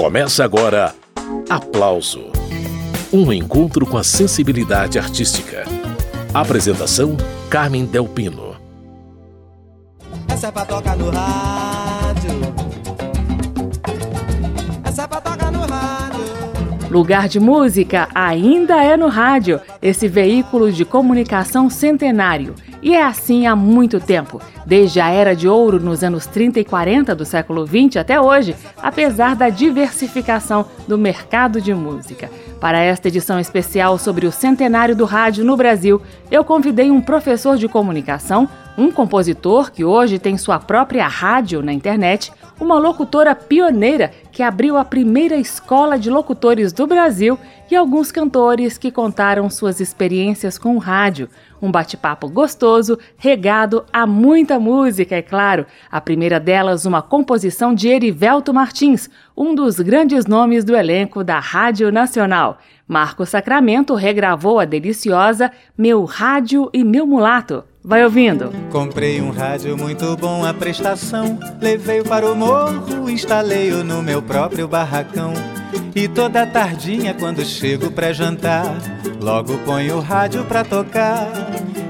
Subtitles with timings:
[0.00, 0.94] Começa agora
[1.50, 2.32] Aplauso
[3.12, 5.64] Um encontro com a sensibilidade artística.
[6.32, 7.18] Apresentação:
[7.50, 8.56] Carmen Delpino.
[10.26, 11.79] Essa é pra tocar no rádio.
[16.90, 22.52] Lugar de música ainda é no rádio, esse veículo de comunicação centenário.
[22.82, 26.64] E é assim há muito tempo, desde a Era de Ouro nos anos 30 e
[26.64, 32.28] 40 do século 20 até hoje, apesar da diversificação do mercado de música.
[32.60, 37.56] Para esta edição especial sobre o centenário do rádio no Brasil, eu convidei um professor
[37.56, 38.48] de comunicação,
[38.80, 44.78] um compositor que hoje tem sua própria rádio na internet, uma locutora pioneira que abriu
[44.78, 47.38] a primeira escola de locutores do Brasil
[47.70, 51.28] e alguns cantores que contaram suas experiências com o rádio.
[51.60, 55.66] Um bate-papo gostoso, regado a muita música, é claro.
[55.90, 61.38] A primeira delas, uma composição de Erivelto Martins, um dos grandes nomes do elenco da
[61.38, 62.58] Rádio Nacional.
[62.86, 67.64] Marco Sacramento regravou a deliciosa Meu Rádio e Meu Mulato.
[67.82, 68.52] Vai ouvindo.
[68.70, 71.38] Comprei um rádio muito bom a prestação.
[71.58, 75.32] Levei-o para o morro, instalei-o no meu próprio barracão.
[75.96, 78.66] E toda tardinha, quando chego pra jantar,
[79.22, 81.32] logo ponho o rádio pra tocar.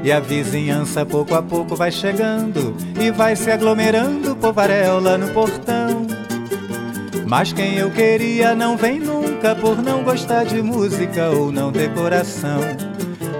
[0.05, 5.35] E a vizinhança pouco a pouco vai chegando e vai se aglomerando, povaréu lá no
[5.35, 6.07] portão.
[7.27, 11.93] Mas quem eu queria não vem nunca por não gostar de música ou não ter
[11.93, 12.61] coração.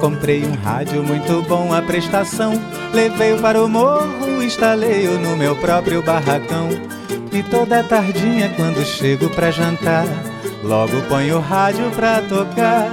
[0.01, 2.55] Comprei um rádio muito bom a prestação,
[2.95, 6.69] levei-o para o morro, instalei-o no meu próprio barracão.
[7.33, 10.07] E toda tardinha quando chego pra jantar,
[10.65, 12.89] logo ponho o rádio pra tocar.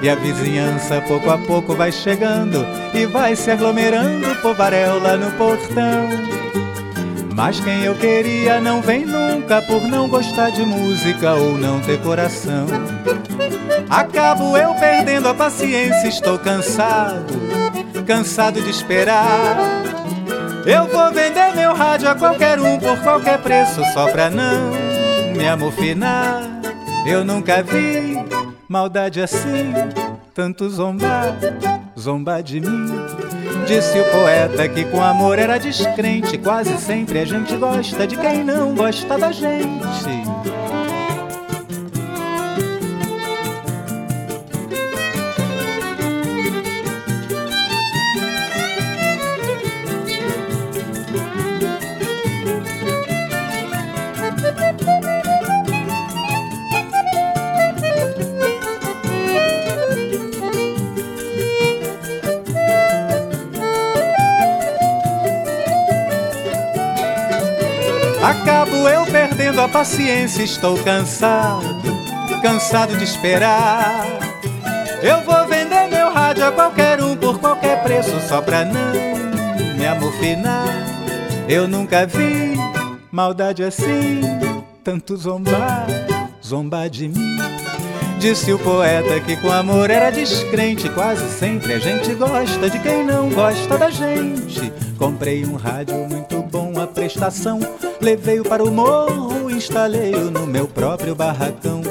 [0.00, 5.30] E a vizinhança pouco a pouco vai chegando e vai se aglomerando, povaréu lá no
[5.32, 6.08] portão.
[7.34, 12.00] Mas quem eu queria não vem nunca por não gostar de música ou não ter
[12.00, 12.66] coração.
[13.88, 17.34] Acabo eu perdendo a paciência, estou cansado,
[18.06, 19.56] cansado de esperar.
[20.64, 24.72] Eu vou vender meu rádio a qualquer um por qualquer preço, só pra não
[25.36, 26.42] me amofinar.
[27.06, 28.16] Eu nunca vi
[28.68, 29.72] maldade assim,
[30.34, 31.36] tanto zombar,
[31.98, 33.21] zombar de mim.
[33.66, 38.44] Disse o poeta que com amor era descrente, quase sempre a gente gosta de quem
[38.44, 40.21] não gosta da gente.
[69.72, 71.82] Paciência, estou cansado,
[72.42, 74.06] cansado de esperar.
[75.02, 78.92] Eu vou vender meu rádio a qualquer um por qualquer preço, só pra não
[79.76, 80.68] me amofinar.
[81.48, 82.54] Eu nunca vi
[83.10, 84.20] maldade assim,
[84.84, 85.86] tanto zombar,
[86.44, 87.38] zombar de mim.
[88.18, 93.04] Disse o poeta que com amor era descrente, quase sempre a gente gosta de quem
[93.04, 94.72] não gosta da gente.
[94.96, 97.58] Comprei um rádio muito bom a prestação,
[98.00, 99.31] levei-o para o morro,
[99.62, 101.82] instalei-o no meu próprio barracão.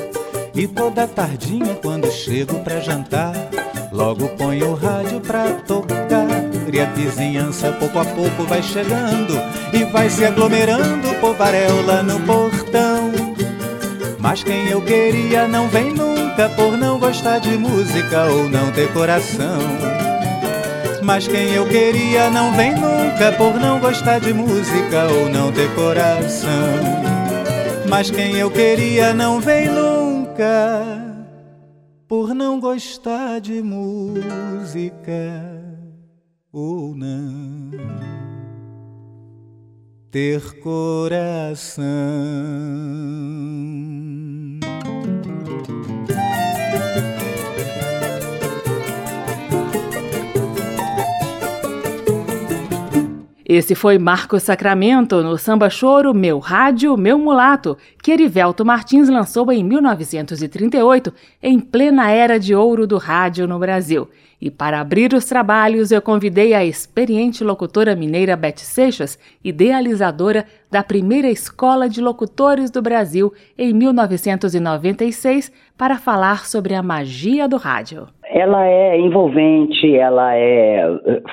[0.53, 3.33] E toda tardinha, quando chego pra jantar,
[3.93, 6.27] logo ponho o rádio pra tocar.
[6.71, 9.33] E a vizinhança pouco a pouco vai chegando
[9.73, 13.11] e vai se aglomerando, povaréu lá no portão.
[14.19, 18.91] Mas quem eu queria não vem nunca por não gostar de música ou não ter
[18.91, 19.59] coração.
[21.01, 25.73] Mas quem eu queria não vem nunca por não gostar de música ou não ter
[25.73, 27.00] coração.
[27.91, 31.27] Mas quem eu queria não vem nunca
[32.07, 35.13] por não gostar de música
[36.53, 37.69] ou não
[40.09, 41.83] ter coração.
[53.53, 59.51] Esse foi Marcos Sacramento no samba choro Meu Rádio, Meu Mulato, que Erivelto Martins lançou
[59.51, 61.13] em 1938,
[61.43, 64.07] em plena era de ouro do rádio no Brasil.
[64.41, 70.81] E para abrir os trabalhos, eu convidei a experiente locutora mineira Beth Seixas, idealizadora da
[70.81, 78.07] primeira escola de locutores do Brasil em 1996, para falar sobre a magia do rádio.
[78.33, 80.85] Ela é envolvente, ela é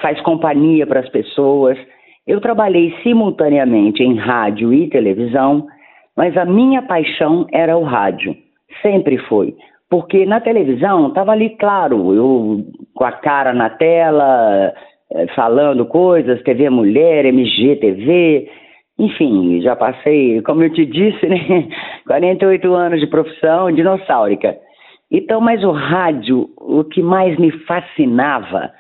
[0.03, 1.79] faz companhia para as pessoas.
[2.29, 5.67] Eu trabalhei simultaneamente em rádio e televisão.
[6.19, 8.37] Mas a minha paixão era o rádio,
[8.83, 9.55] sempre foi.
[9.89, 14.75] Porque na televisão estava ali, claro, eu com a cara na tela,
[15.13, 18.51] eh, falando coisas, TV Mulher, MGTV,
[18.99, 21.69] enfim, já passei, como eu te disse, né,
[22.09, 24.57] 48 anos de profissão dinossáurica.
[25.11, 28.73] Então, mas o rádio, o que mais me fascinava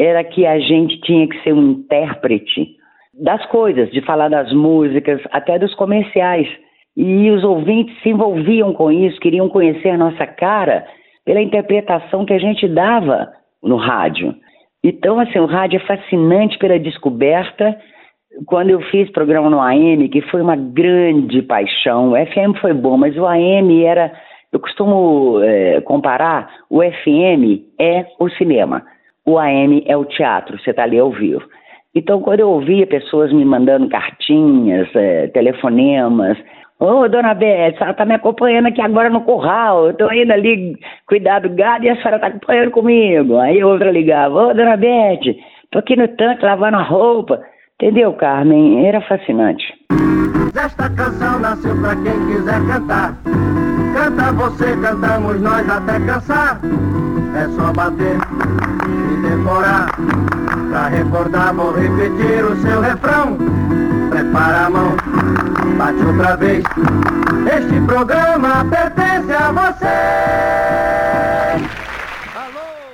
[0.00, 2.75] era que a gente tinha que ser um intérprete
[3.22, 6.48] das coisas, de falar das músicas, até dos comerciais.
[6.96, 10.86] E os ouvintes se envolviam com isso, queriam conhecer a nossa cara
[11.24, 13.28] pela interpretação que a gente dava
[13.62, 14.34] no rádio.
[14.82, 17.76] Então, assim, o rádio é fascinante pela descoberta.
[18.46, 22.96] Quando eu fiz programa no AM, que foi uma grande paixão, o FM foi bom,
[22.96, 24.12] mas o AM era.
[24.52, 28.84] Eu costumo é, comparar: o FM é o cinema,
[29.26, 31.42] o AM é o teatro, você está ali ao vivo.
[31.96, 36.36] Então, quando eu ouvia pessoas me mandando cartinhas, é, telefonemas,
[36.78, 39.86] Ô, oh, dona Beth, a senhora tá me acompanhando aqui agora no curral.
[39.86, 40.76] Eu tô indo ali
[41.08, 43.38] cuidar do gado e a senhora tá acompanhando comigo.
[43.38, 45.22] Aí outra ligava, ô, oh, dona Beth,
[45.70, 47.40] tô aqui no tanque lavando a roupa.
[47.78, 48.86] Entendeu, Carmen?
[48.86, 49.62] Era fascinante.
[50.54, 53.14] Esta canção nasceu pra quem quiser cantar.
[53.92, 56.58] Canta você, cantamos nós até cansar.
[57.36, 58.16] É só bater
[59.12, 59.90] e decorar.
[60.70, 63.36] Pra recordar, vou repetir o seu refrão.
[64.08, 64.96] Prepara a mão,
[65.76, 66.64] bate outra vez.
[67.54, 69.86] Este programa pertence a você.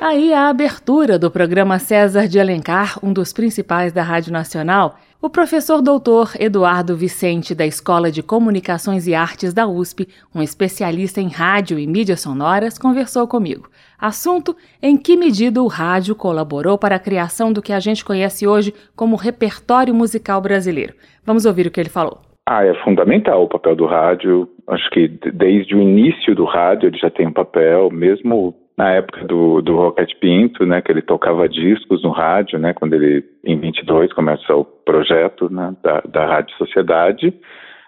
[0.05, 5.31] Aí a abertura do programa César de Alencar, um dos principais da Rádio Nacional, o
[5.31, 11.29] professor doutor Eduardo Vicente, da Escola de Comunicações e Artes da USP, um especialista em
[11.29, 13.69] rádio e mídias sonoras, conversou comigo.
[13.97, 18.45] Assunto em que medida o rádio colaborou para a criação do que a gente conhece
[18.45, 20.95] hoje como repertório musical brasileiro.
[21.25, 22.19] Vamos ouvir o que ele falou.
[22.45, 24.49] Ah, é fundamental o papel do rádio.
[24.67, 29.25] Acho que desde o início do rádio ele já tem um papel, mesmo na época
[29.27, 33.59] do, do Rocket Pinto, né, que ele tocava discos no rádio, né, quando ele, em
[33.59, 37.35] 22, começa o projeto né, da, da Rádio Sociedade,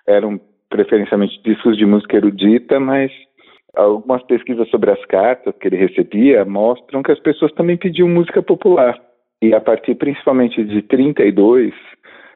[0.06, 3.10] eram preferencialmente discos de música erudita, mas
[3.76, 8.42] algumas pesquisas sobre as cartas que ele recebia mostram que as pessoas também pediam música
[8.42, 8.98] popular.
[9.42, 11.74] E a partir principalmente de 32,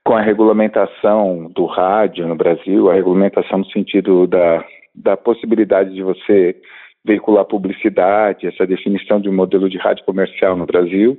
[0.04, 6.02] com a regulamentação do rádio no Brasil, a regulamentação no sentido da, da possibilidade de
[6.02, 6.56] você
[7.04, 11.18] veicular publicidade, essa definição de um modelo de rádio comercial no Brasil,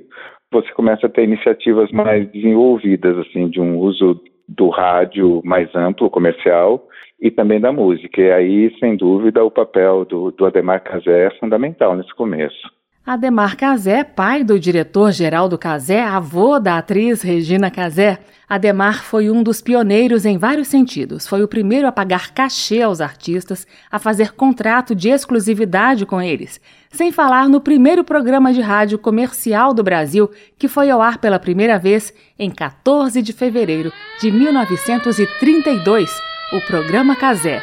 [0.52, 6.10] você começa a ter iniciativas mais desenvolvidas, assim, de um uso do rádio mais amplo,
[6.10, 6.88] comercial,
[7.20, 8.20] e também da música.
[8.20, 12.79] E aí, sem dúvida, o papel do, do Ademar Cazé é fundamental nesse começo.
[13.10, 19.42] Ademar Cazé, pai do diretor Geraldo Cazé, avô da atriz Regina Cazé, Ademar foi um
[19.42, 21.26] dos pioneiros em vários sentidos.
[21.26, 26.60] Foi o primeiro a pagar cachê aos artistas, a fazer contrato de exclusividade com eles.
[26.92, 31.40] Sem falar no primeiro programa de rádio comercial do Brasil, que foi ao ar pela
[31.40, 36.08] primeira vez em 14 de fevereiro de 1932,
[36.52, 37.60] o programa Cazé.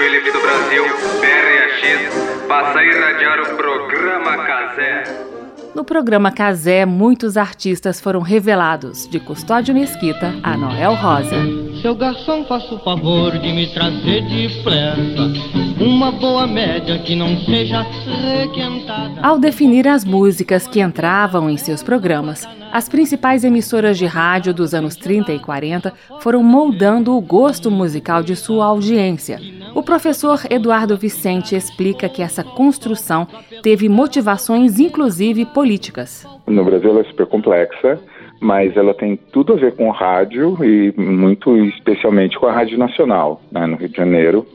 [0.00, 0.84] Felipe do Brasil,
[1.20, 5.19] PRAX, passa a irradiar o programa Casé.
[5.74, 11.36] No programa Casé, muitos artistas foram revelados, de Custódio Mesquita a Noel Rosa.
[11.80, 15.30] Seu garçom, faça o favor de me trazer depressa
[15.80, 19.20] uma boa média que não seja requentada.
[19.22, 24.74] Ao definir as músicas que entravam em seus programas, as principais emissoras de rádio dos
[24.74, 29.40] anos 30 e 40 foram moldando o gosto musical de sua audiência.
[29.74, 33.26] O professor Eduardo Vicente explica que essa construção
[33.62, 36.26] teve motivações, inclusive políticas.
[36.46, 38.00] No Brasil ela é super complexa,
[38.40, 43.42] mas ela tem tudo a ver com rádio e muito especialmente com a Rádio Nacional,
[43.52, 44.46] né, no Rio de Janeiro.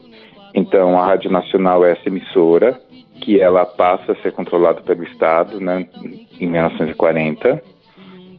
[0.52, 2.80] Então a Rádio Nacional é essa emissora
[3.20, 5.86] que ela passa a ser controlada pelo Estado, né,
[6.40, 7.62] em 1940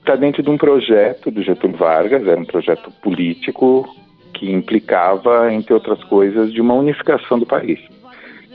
[0.07, 3.85] está dentro de um projeto do Getúlio Vargas, era um projeto político
[4.33, 7.77] que implicava, entre outras coisas, de uma unificação do país.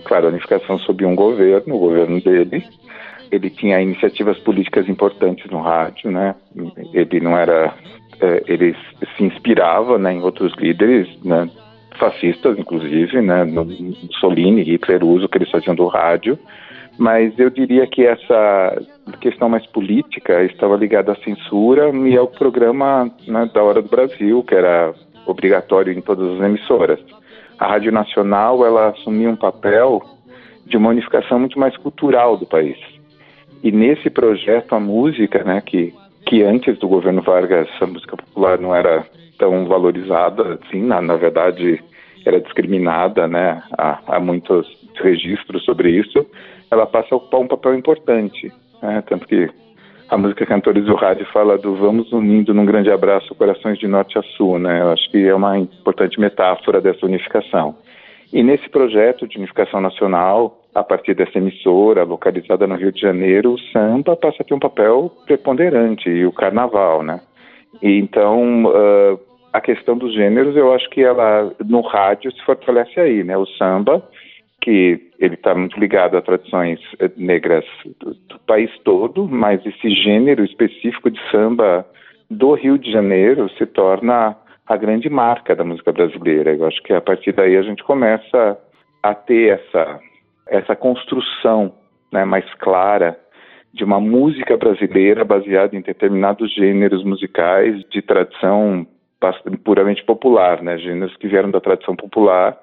[0.04, 2.64] Claro, a unificação sob um governo, o governo dele.
[3.32, 6.34] Ele tinha iniciativas políticas importantes no rádio, né?
[6.92, 7.74] Ele não era,
[8.20, 8.76] é, ele
[9.16, 11.48] se inspirava, né, em outros líderes, né,
[11.98, 16.38] fascistas, inclusive, né, no Mussolini, Hitler, uso que eles faziam do rádio
[16.98, 18.82] mas eu diria que essa
[19.20, 24.42] questão mais política estava ligada à censura e ao programa né, da Hora do Brasil,
[24.42, 24.94] que era
[25.26, 27.00] obrigatório em todas as emissoras.
[27.58, 30.02] A Rádio Nacional ela assumia um papel
[30.66, 32.76] de uma unificação muito mais cultural do país.
[33.62, 35.94] E nesse projeto a música, né, que
[36.26, 39.04] que antes do governo Vargas a música popular não era
[39.38, 41.82] tão valorizada, assim, na, na verdade
[42.24, 43.62] era discriminada, né?
[43.76, 46.24] Há, há muitos registros sobre isso.
[46.70, 49.02] Ela passa a ocupar um papel importante, né?
[49.08, 49.50] Tanto que
[50.08, 54.18] a música Cantores do Rádio fala do vamos unindo num grande abraço corações de norte
[54.18, 54.80] a sul, né?
[54.80, 57.74] Eu acho que é uma importante metáfora dessa unificação.
[58.32, 63.52] E nesse projeto de unificação nacional, a partir dessa emissora localizada no Rio de Janeiro,
[63.52, 67.20] o samba passa a ter um papel preponderante e o carnaval, né?
[67.82, 69.20] E então uh,
[69.52, 73.36] a questão dos gêneros, eu acho que ela no rádio se fortalece aí, né?
[73.36, 74.02] O samba
[74.62, 77.64] que ele está muito ligado a tradições eh, negras
[77.98, 81.84] do, do, país todo, mas esse gênero específico de samba
[82.30, 84.36] do Rio de Janeiro se torna
[84.72, 86.54] a grande marca da música brasileira.
[86.54, 88.58] Eu acho que a partir daí a gente começa
[89.02, 90.00] a ter essa
[90.48, 91.74] essa construção
[92.12, 93.18] né, mais clara
[93.72, 98.86] de uma música brasileira baseada em determinados gêneros musicais de tradição
[99.64, 102.58] puramente popular, né, gêneros que vieram da tradição popular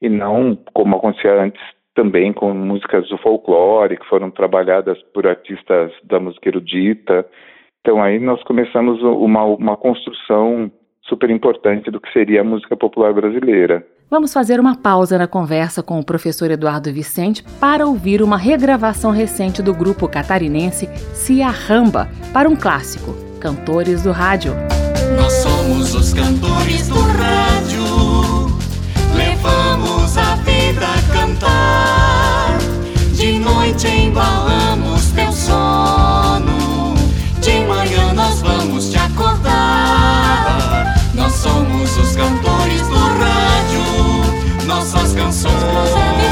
[0.00, 1.60] e não como acontecia antes
[1.94, 7.26] também com músicas do folclore que foram trabalhadas por artistas da música erudita.
[7.80, 10.70] Então aí nós começamos uma, uma construção
[11.08, 13.86] super importante do que seria a música popular brasileira.
[14.10, 19.10] Vamos fazer uma pausa na conversa com o professor Eduardo Vicente para ouvir uma regravação
[19.10, 24.52] recente do grupo catarinense Cia Ramba para um clássico, Cantores do Rádio.
[25.16, 27.84] Nós somos os cantores do rádio,
[29.16, 32.58] levamos a vida a cantar,
[33.14, 34.43] de noite embalamos
[44.66, 46.23] nossas canções.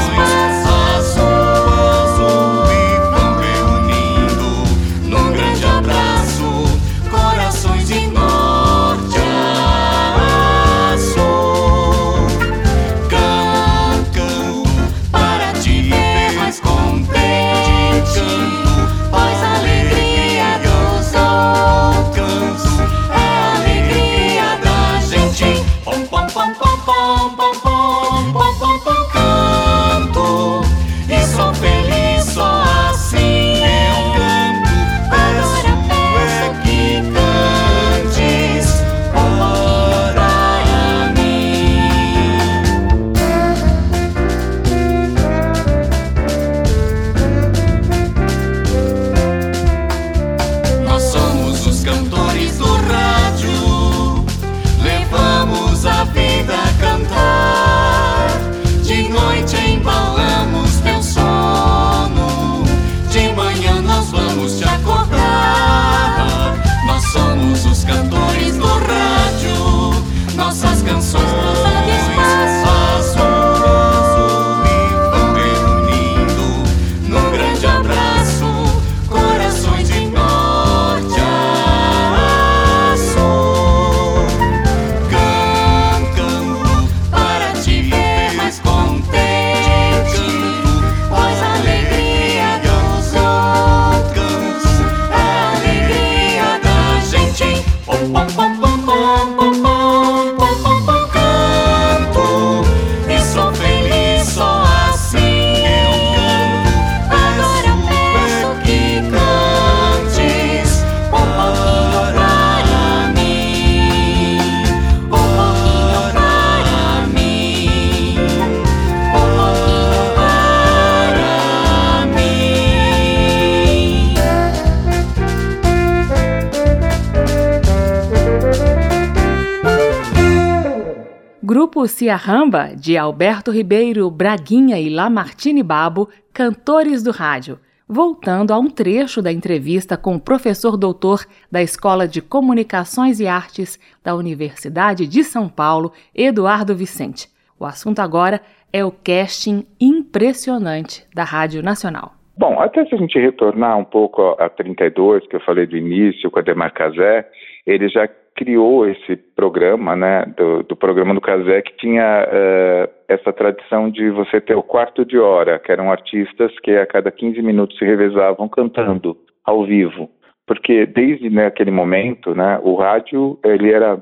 [132.03, 137.57] Cia Ramba, de Alberto Ribeiro, Braguinha e Lamartine Babo, cantores do rádio.
[137.87, 143.25] Voltando a um trecho da entrevista com o professor doutor da Escola de Comunicações e
[143.25, 147.29] Artes da Universidade de São Paulo, Eduardo Vicente.
[147.57, 148.41] O assunto agora
[148.73, 152.11] é o casting impressionante da Rádio Nacional.
[152.37, 156.29] Bom, até se a gente retornar um pouco a 32, que eu falei do início,
[156.29, 157.25] com a Demar Casé,
[157.65, 163.31] ele já criou esse programa, né, do, do programa do Casé, que tinha uh, essa
[163.31, 167.41] tradição de você ter o quarto de hora, que eram artistas que a cada 15
[167.41, 170.09] minutos se revezavam cantando ao vivo.
[170.45, 173.97] Porque desde né, aquele momento, né, o rádio, ele era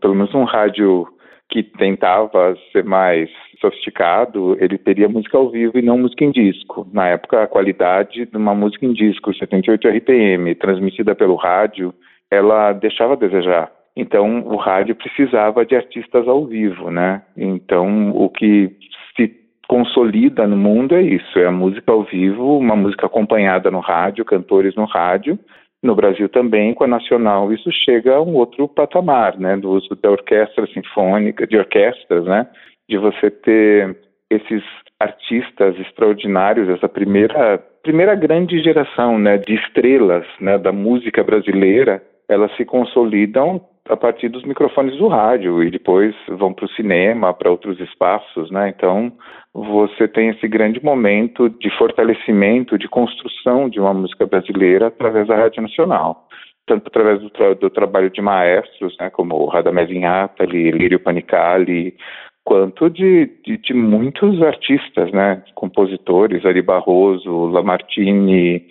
[0.00, 1.06] pelo menos um rádio
[1.50, 6.86] que tentava ser mais sofisticado, ele teria música ao vivo e não música em disco.
[6.92, 11.94] Na época, a qualidade de uma música em disco, 78 RPM, transmitida pelo rádio,
[12.30, 13.70] ela deixava a desejar.
[13.96, 17.22] Então, o rádio precisava de artistas ao vivo, né?
[17.36, 18.70] Então, o que
[19.16, 19.34] se
[19.68, 24.24] consolida no mundo é isso, é a música ao vivo, uma música acompanhada no rádio,
[24.24, 25.38] cantores no rádio.
[25.82, 29.94] No Brasil também, com a nacional, isso chega a um outro patamar, né, do uso
[30.00, 32.48] da orquestra sinfônica, de orquestras, né,
[32.88, 33.96] de você ter
[34.30, 34.62] esses
[34.98, 42.54] artistas extraordinários, essa primeira primeira grande geração, né, de estrelas, né, da música brasileira, elas
[42.56, 47.50] se consolidam a partir dos microfones do rádio e depois vão para o cinema, para
[47.50, 48.68] outros espaços, né?
[48.68, 49.12] Então
[49.54, 55.36] você tem esse grande momento de fortalecimento, de construção de uma música brasileira através da
[55.36, 56.28] Rádio Nacional,
[56.66, 61.96] tanto através do, tra do trabalho de maestros, né, como Radamés Inhatali, Lírio Panicali,
[62.44, 68.66] quanto de, de, de, muitos artistas, né, compositores, Ari Barroso, Lamartine,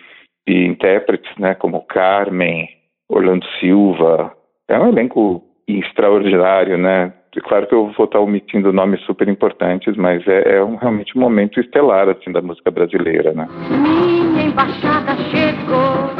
[0.48, 2.68] e intérpretes, né, como Carmen,
[3.08, 4.32] Orlando Silva,
[4.68, 7.12] é um elenco extraordinário, né?
[7.44, 11.20] Claro que eu vou estar omitindo nomes super importantes, mas é, é um, realmente um
[11.20, 13.46] momento estelar assim da música brasileira, né?
[13.70, 16.10] Minha embaixada chegou,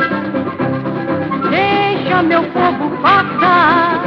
[1.51, 4.03] deixa meu povo passar.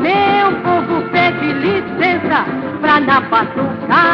[0.00, 2.44] Meu povo pede licença
[2.80, 4.09] pra na batucada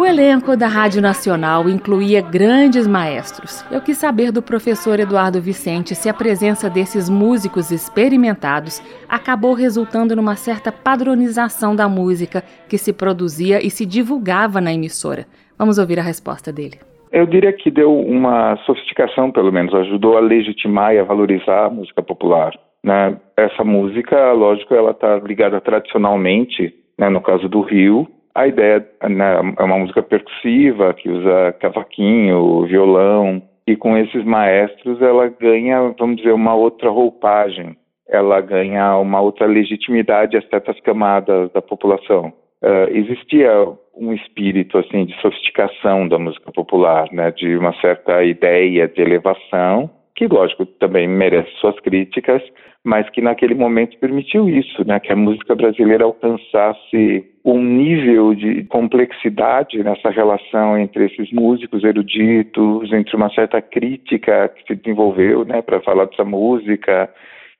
[0.00, 3.62] O elenco da Rádio Nacional incluía grandes maestros.
[3.70, 10.16] Eu quis saber do professor Eduardo Vicente se a presença desses músicos experimentados acabou resultando
[10.16, 15.26] numa certa padronização da música que se produzia e se divulgava na emissora.
[15.58, 16.78] Vamos ouvir a resposta dele.
[17.12, 21.70] Eu diria que deu uma sofisticação, pelo menos, ajudou a legitimar e a valorizar a
[21.70, 22.58] música popular.
[22.82, 23.18] Né?
[23.36, 29.54] Essa música, lógico, ela está ligada tradicionalmente, né, no caso do Rio, a ideia né,
[29.58, 36.16] é uma música percussiva que usa cavaquinho, violão, e com esses maestros ela ganha, vamos
[36.16, 37.76] dizer, uma outra roupagem,
[38.08, 42.32] ela ganha uma outra legitimidade a certas camadas da população.
[42.62, 43.50] Uh, existia
[43.96, 49.90] um espírito assim de sofisticação da música popular, né, de uma certa ideia de elevação,
[50.16, 52.42] que lógico também merece suas críticas,
[52.84, 58.64] mas que naquele momento permitiu isso, né, que a música brasileira alcançasse um nível de
[58.64, 65.60] complexidade nessa relação entre esses músicos eruditos, entre uma certa crítica que se desenvolveu, né,
[65.60, 67.10] para falar dessa música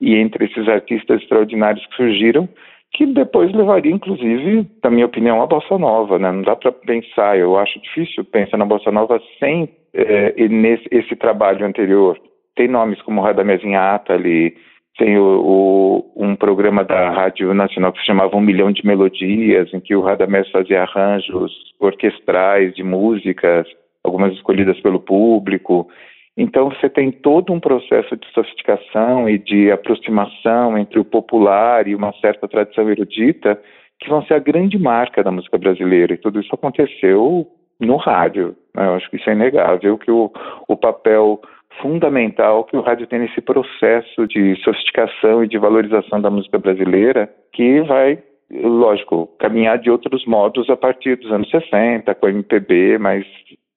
[0.01, 2.49] e entre esses artistas extraordinários que surgiram,
[2.93, 6.33] que depois levaria, inclusive, na minha opinião, a bossa nova, né?
[6.33, 11.15] Não dá para pensar, eu acho difícil pensar na bossa nova sem é, nesse, esse
[11.15, 12.19] trabalho anterior.
[12.57, 14.57] Tem nomes como Radamés Inhatali,
[14.99, 19.73] tem o, o, um programa da Rádio Nacional que se chamava Um Milhão de Melodias,
[19.73, 23.67] em que o Radamés fazia arranjos orquestrais de músicas,
[24.05, 25.89] algumas escolhidas pelo público.
[26.37, 31.95] Então você tem todo um processo de sofisticação e de aproximação entre o popular e
[31.95, 33.61] uma certa tradição erudita
[33.99, 36.15] que vão ser a grande marca da música brasileira.
[36.15, 37.47] E tudo isso aconteceu
[37.79, 38.57] no rádio.
[38.75, 38.87] Né?
[38.87, 40.31] Eu acho que isso é inegável, que o,
[40.69, 41.41] o papel
[41.81, 47.31] fundamental que o rádio tem nesse processo de sofisticação e de valorização da música brasileira,
[47.53, 48.19] que vai,
[48.51, 53.25] lógico, caminhar de outros modos a partir dos anos 60, com a MPB, mas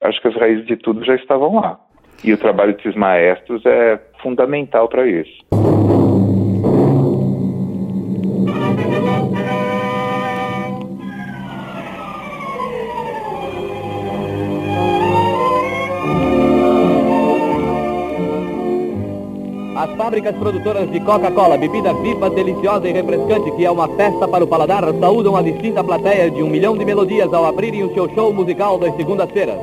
[0.02, 1.80] acho que as raízes de tudo já estavam lá.
[2.24, 5.73] E o trabalho desses maestros é fundamental para isso.
[19.98, 24.48] Fábricas produtoras de Coca-Cola, bebida viva, deliciosa e refrescante, que é uma festa para o
[24.48, 28.34] paladar, saúdam a distinta plateia de um milhão de melodias ao abrirem o seu show
[28.34, 29.58] musical das segundas-feiras.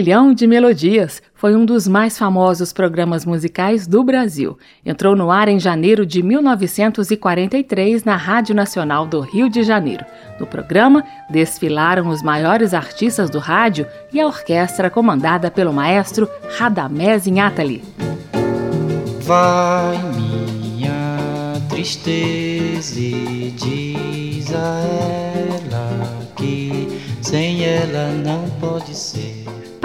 [0.00, 4.58] Milhão de melodias foi um dos mais famosos programas musicais do Brasil.
[4.82, 10.02] Entrou no ar em janeiro de 1943 na Rádio Nacional do Rio de Janeiro.
[10.38, 17.26] No programa desfilaram os maiores artistas do rádio e a orquestra comandada pelo maestro Radamés
[17.26, 17.84] Inhatali.
[19.20, 24.80] Vai minha tristeza e diz a
[25.60, 26.88] ela que
[27.20, 29.39] sem ela não pode ser.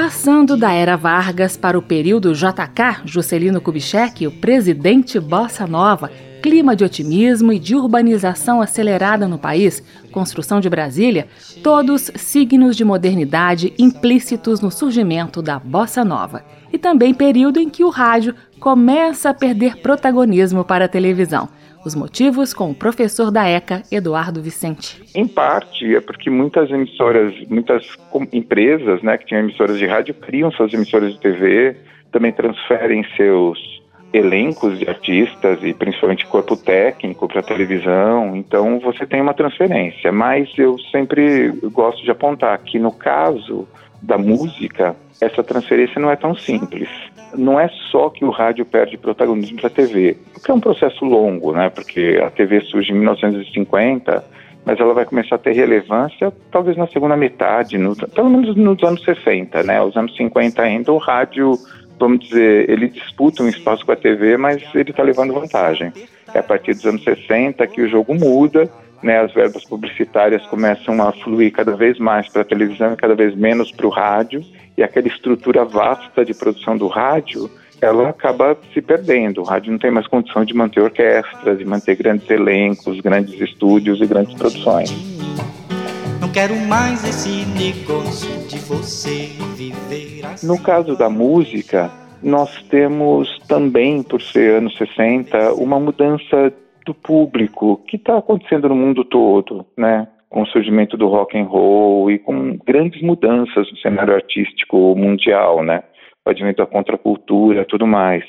[0.06, 6.12] Passando da era Vargas para o período JK, Juscelino Kubitschek, o presidente Bossa Nova,
[6.44, 11.28] clima de otimismo e de urbanização acelerada no país, construção de Brasília,
[11.64, 16.46] todos signos de modernidade implícitos no surgimento da bossa nova.
[16.72, 21.50] E também período em que o rádio começa a perder protagonismo para a televisão.
[21.86, 25.04] Os motivos com o professor da ECA, Eduardo Vicente.
[25.14, 27.86] Em parte é porque muitas emissoras, muitas
[28.34, 31.78] empresas né, que tinham emissoras de rádio criam suas emissoras de TV,
[32.12, 33.60] também transferem seus
[34.12, 40.12] elencos de artistas e principalmente corpo técnico para televisão, então você tem uma transferência.
[40.12, 43.68] Mas eu sempre gosto de apontar que no caso
[44.02, 46.90] da música, essa transferência não é tão simples.
[47.38, 51.04] Não é só que o rádio perde protagonismo para a TV, que é um processo
[51.06, 51.70] longo, né?
[51.70, 54.24] Porque a TV surge em 1950,
[54.66, 58.84] mas ela vai começar a ter relevância talvez na segunda metade, no, pelo menos nos
[58.84, 59.82] anos 60, né?
[59.82, 61.58] Os anos 50 ainda o rádio
[62.00, 65.94] vamos dizer, ele disputa um espaço com a TV, mas ele está levando vantagem.
[66.34, 68.70] É a partir dos anos 60 que o jogo muda,
[69.02, 73.16] né, as verbas publicitárias começam a fluir cada vez mais para a televisão e cada
[73.16, 74.44] vez menos para o rádio,
[74.78, 77.50] e aquela estrutura vasta de produção do rádio,
[77.82, 79.42] ela acaba se perdendo.
[79.42, 84.02] O rádio não tem mais condição de manter orquestras, de manter grandes elencos, grandes estúdios
[84.02, 84.92] e grandes produções.
[86.20, 90.48] Não quero mais esse negócio de você viver assim.
[90.48, 96.52] No caso da música, nós temos também, por ser anos 60, uma mudança
[96.86, 100.08] do público que está acontecendo no mundo todo, né?
[100.30, 105.64] Com o surgimento do rock and roll e com grandes mudanças no cenário artístico mundial,
[105.64, 105.84] né?
[106.26, 108.24] O advento da contracultura, tudo mais.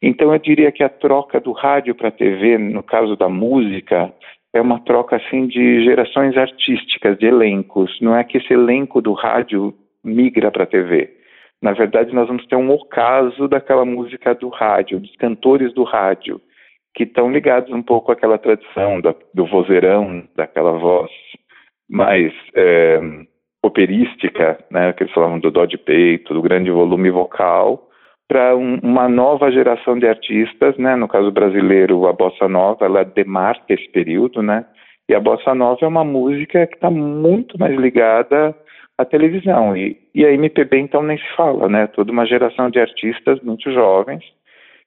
[0.00, 4.12] Então eu diria que a troca do rádio para a TV, no caso da música,
[4.54, 7.98] é uma troca assim de gerações artísticas, de elencos.
[8.00, 11.10] Não é que esse elenco do rádio migra para a TV.
[11.60, 16.40] Na verdade, nós vamos ter um ocaso daquela música do rádio, dos cantores do rádio,
[16.94, 21.10] que estão ligados um pouco àquela tradição do, do vozeirão, daquela voz
[21.88, 23.00] mais é,
[23.62, 27.88] operística, né, que eles falavam do dó de peito, do grande volume vocal,
[28.28, 30.94] para um, uma nova geração de artistas, né?
[30.94, 34.66] No caso brasileiro, a bossa nova, ela demarca esse período, né?
[35.08, 38.54] E a bossa nova é uma música que está muito mais ligada
[38.98, 41.86] à televisão e, e a MPB então nem se fala, né?
[41.86, 44.22] Toda uma geração de artistas muito jovens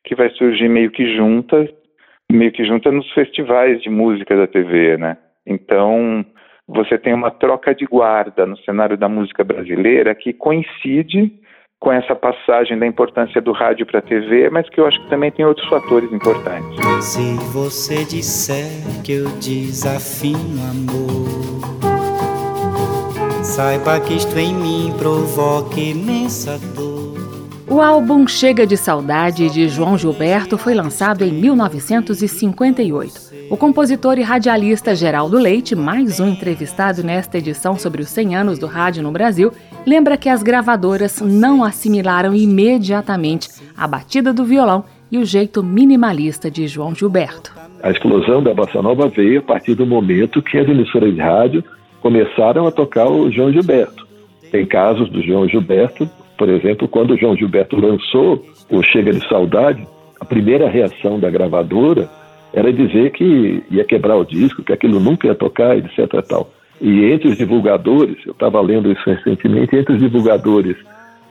[0.03, 1.67] que vai surgir meio que juntas,
[2.31, 5.17] meio que junta nos festivais de música da TV, né?
[5.47, 6.23] Então
[6.67, 11.33] você tem uma troca de guarda no cenário da música brasileira que coincide
[11.79, 15.09] com essa passagem da importância do rádio para a TV, mas que eu acho que
[15.09, 16.79] também tem outros fatores importantes.
[17.03, 18.69] Se você disser
[19.03, 20.37] que eu desafio
[20.69, 21.41] amor,
[23.43, 27.19] saiba que isto em mim provoca imensa dor.
[27.67, 33.30] O álbum Chega de Saudade de João Gilberto foi lançado em 1958.
[33.51, 38.57] O compositor e radialista Geraldo Leite, mais um entrevistado nesta edição sobre os 100 anos
[38.57, 39.51] do rádio no Brasil,
[39.85, 46.49] lembra que as gravadoras não assimilaram imediatamente a batida do violão e o jeito minimalista
[46.49, 47.53] de João Gilberto.
[47.83, 51.63] A explosão da bossa nova veio a partir do momento que as emissoras de rádio
[52.01, 54.07] começaram a tocar o João Gilberto.
[54.49, 56.09] Tem casos do João Gilberto
[56.41, 59.87] por exemplo, quando o João Gilberto lançou o Chega de Saudade,
[60.19, 62.09] a primeira reação da gravadora
[62.53, 66.07] era dizer que ia quebrar o disco, que aquilo nunca ia tocar, etc.
[66.27, 66.49] Tal.
[66.81, 70.75] E entre os divulgadores, eu estava lendo isso recentemente, entre os divulgadores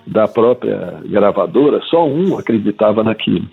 [0.07, 3.47] da própria gravadora, só um acreditava naquilo.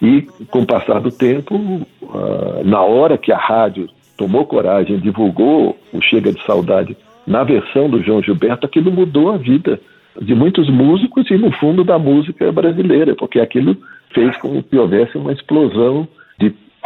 [0.00, 5.76] E com o passar do tempo, uh, na hora que a rádio tomou coragem, divulgou
[5.92, 9.80] o Chega de Saudade na versão do João Gilberto, aquilo mudou a vida
[10.20, 13.76] de muitos músicos e, no fundo, da música brasileira, porque aquilo
[14.14, 16.08] fez com que houvesse uma explosão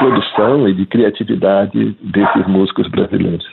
[0.02, 3.44] produção e de criatividade desses músicos brasileiros.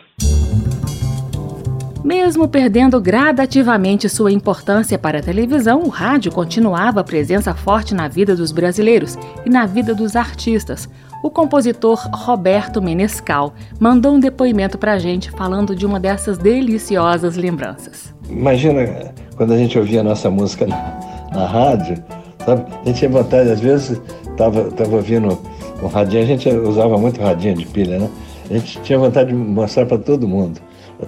[2.03, 8.07] Mesmo perdendo gradativamente sua importância para a televisão, o rádio continuava a presença forte na
[8.07, 10.89] vida dos brasileiros e na vida dos artistas.
[11.23, 17.35] O compositor Roberto Menescal mandou um depoimento para a gente falando de uma dessas deliciosas
[17.35, 18.15] lembranças.
[18.27, 20.99] Imagina quando a gente ouvia a nossa música na,
[21.31, 22.01] na rádio,
[22.39, 22.65] sabe?
[22.81, 25.37] A gente tinha vontade, às vezes, estava tava ouvindo
[25.81, 28.09] um radinho, a gente usava muito radinho de pilha, né?
[28.49, 30.59] A gente tinha vontade de mostrar para todo mundo.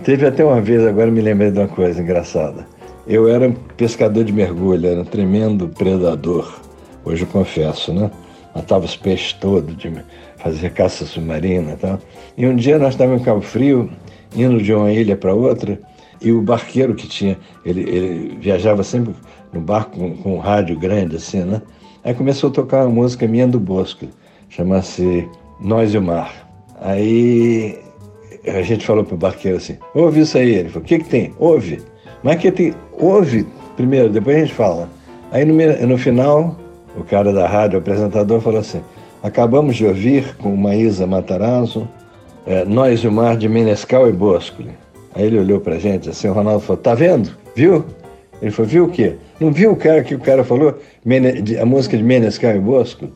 [0.04, 2.66] Teve até uma vez, agora me lembrei de uma coisa engraçada.
[3.08, 6.62] Eu era um pescador de mergulho, era um tremendo predador,
[7.04, 8.10] hoje eu confesso, né?
[8.56, 9.76] Matava os peixes todos,
[10.38, 12.00] fazer caça submarina e tal.
[12.38, 13.90] E um dia nós estávamos em Cabo Frio,
[14.36, 15.80] indo de uma ilha para outra,
[16.22, 19.14] e o barqueiro que tinha, ele, ele viajava sempre
[19.52, 21.62] no barco com, com, um rádio grande, assim, né?
[22.04, 24.06] Aí começou a tocar uma música minha do Bosco,
[24.52, 25.28] chama-se
[25.60, 26.48] Nós e o Mar.
[26.80, 27.80] Aí
[28.46, 30.54] a gente falou pro barqueiro assim, ouve isso aí.
[30.54, 31.34] Ele falou, o que que tem?
[31.40, 31.82] Ouve.
[32.22, 32.74] Mas que tem?
[32.94, 34.90] Ouve primeiro, depois a gente fala.
[35.32, 35.56] Aí no,
[35.88, 36.56] no final,
[36.96, 38.82] o cara da rádio, o apresentador, falou assim,
[39.24, 41.88] acabamos de ouvir com Maísa Matarazzo,
[42.46, 44.72] é, Nós e o Mar de Menescal e Boscoli.
[45.16, 47.32] Aí ele olhou pra gente assim, o Ronaldo falou, tá vendo?
[47.56, 47.86] Viu?
[48.42, 49.16] Ele falou, viu o quê?
[49.40, 50.78] Não viu o cara que o cara falou?
[51.60, 53.08] a música de Menescal e Bosco?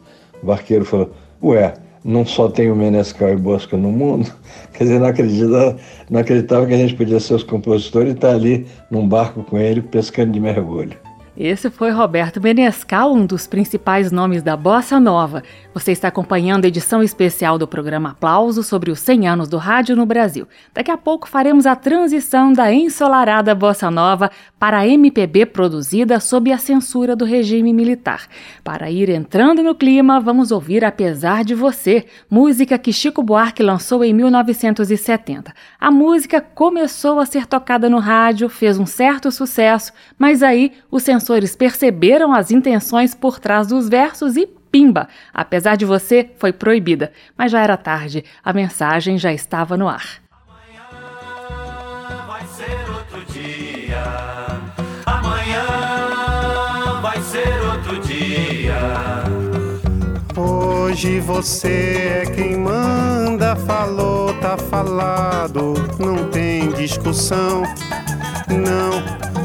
[0.42, 1.12] O barqueiro falou,
[1.46, 4.32] ué, não só tem o Menescal e Bosco no mundo?
[4.74, 5.78] Quer dizer, não acreditava,
[6.10, 9.44] não acreditava que a gente podia ser os compositores e estar tá ali num barco
[9.44, 10.98] com ele pescando de mergulho.
[11.38, 15.44] Esse foi Roberto Menescal, um dos principais nomes da bossa nova.
[15.74, 19.98] Você está acompanhando a edição especial do programa Aplauso sobre os 100 anos do rádio
[19.98, 20.48] no Brasil.
[20.74, 26.54] Daqui a pouco faremos a transição da ensolarada bossa nova para a MPB produzida sob
[26.54, 28.28] a censura do regime militar.
[28.64, 34.06] Para ir entrando no clima, vamos ouvir Apesar de Você, música que Chico Buarque lançou
[34.06, 35.54] em 1970.
[35.78, 40.98] A música começou a ser tocada no rádio, fez um certo sucesso, mas aí o
[40.98, 45.08] censor defensores perceberam as intenções por trás dos versos e pimba!
[45.34, 47.12] Apesar de você, foi proibida.
[47.36, 50.22] Mas já era tarde, a mensagem já estava no ar.
[50.30, 54.04] Amanhã vai ser outro dia.
[55.08, 55.66] Amanhã
[57.02, 58.78] vai ser outro dia.
[60.38, 67.64] Hoje você é quem manda, falou, tá falado, não tem discussão,
[68.50, 69.45] não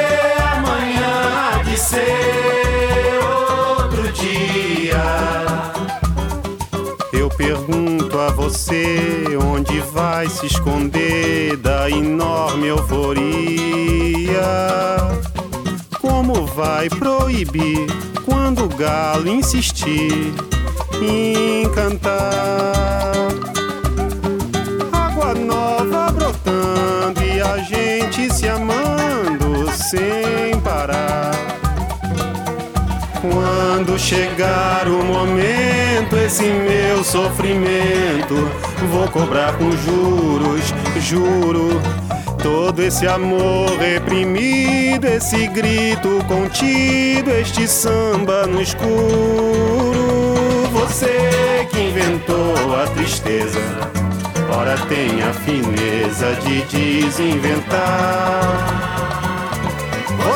[1.81, 5.03] ser outro dia.
[7.11, 14.41] Eu pergunto a você onde vai se esconder da enorme euforia.
[15.99, 17.87] Como vai proibir
[18.25, 20.33] quando o galo insistir
[21.01, 23.11] em cantar?
[24.91, 31.60] Água nova brotando e a gente se amando sem parar.
[33.21, 38.35] Quando chegar o momento, esse meu sofrimento,
[38.91, 41.79] vou cobrar com juros, juro.
[42.41, 49.91] Todo esse amor reprimido, esse grito contido, este samba no escuro.
[50.73, 53.59] Você que inventou a tristeza
[54.53, 59.00] Ora tem a fineza de desinventar.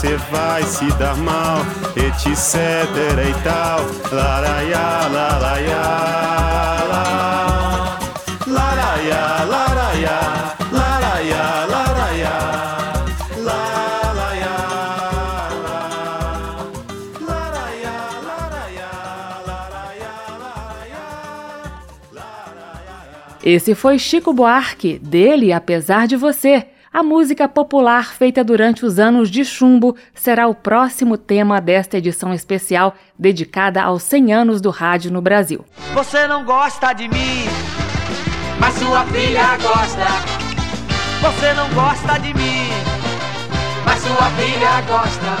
[0.00, 1.58] Você vai se dar mal,
[1.94, 2.24] etc
[3.28, 3.80] e tal.
[4.10, 5.82] Laraiá, laraiá,
[6.88, 7.98] lá.
[8.46, 12.50] Laraiá, laraiá, laraiá, laraiá.
[23.42, 26.66] Esse foi Chico Buarque, dele Apesar de Você.
[26.92, 32.34] A música popular feita durante os anos de chumbo será o próximo tema desta edição
[32.34, 35.64] especial dedicada aos 100 anos do rádio no Brasil.
[35.94, 37.44] Você não gosta de mim,
[38.58, 40.04] mas sua filha gosta.
[41.20, 42.70] Você não gosta de mim,
[43.84, 45.36] mas sua filha gosta.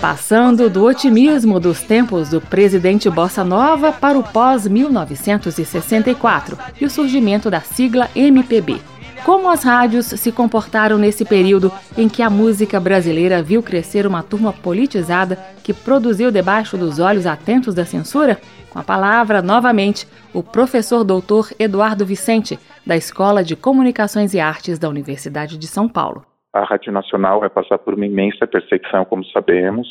[0.00, 7.50] Passando do otimismo dos tempos do presidente Bossa Nova para o pós-1964 e o surgimento
[7.50, 8.80] da sigla MPB.
[9.24, 14.22] Como as rádios se comportaram nesse período em que a música brasileira viu crescer uma
[14.22, 18.38] turma politizada que produziu debaixo dos olhos atentos da censura?
[18.70, 24.78] Com a palavra, novamente, o professor doutor Eduardo Vicente, da Escola de Comunicações e Artes
[24.78, 26.24] da Universidade de São Paulo.
[26.54, 29.86] A Rádio Nacional vai passar por uma imensa perseguição, como sabemos,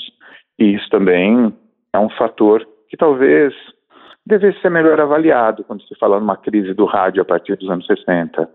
[0.57, 1.53] e isso também
[1.93, 3.53] é um fator que talvez
[4.25, 7.85] devesse ser melhor avaliado quando se fala numa crise do rádio a partir dos anos
[7.85, 8.49] 60.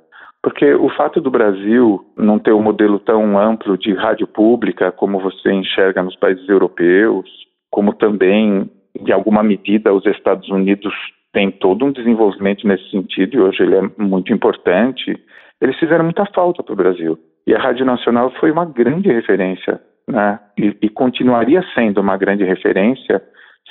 [0.45, 5.19] Porque o fato do Brasil não ter um modelo tão amplo de rádio pública como
[5.19, 7.27] você enxerga nos países europeus,
[7.71, 10.93] como também, em alguma medida, os Estados Unidos
[11.33, 15.19] têm todo um desenvolvimento nesse sentido e hoje ele é muito importante,
[15.63, 17.19] eles fizeram muita falta para o Brasil.
[17.47, 20.39] E a Rádio Nacional foi uma grande referência, né?
[20.59, 23.23] E, e continuaria sendo uma grande referência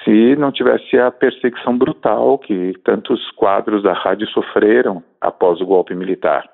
[0.03, 5.93] se não tivesse a perseguição brutal que tantos quadros da rádio sofreram após o golpe
[5.93, 6.51] militar.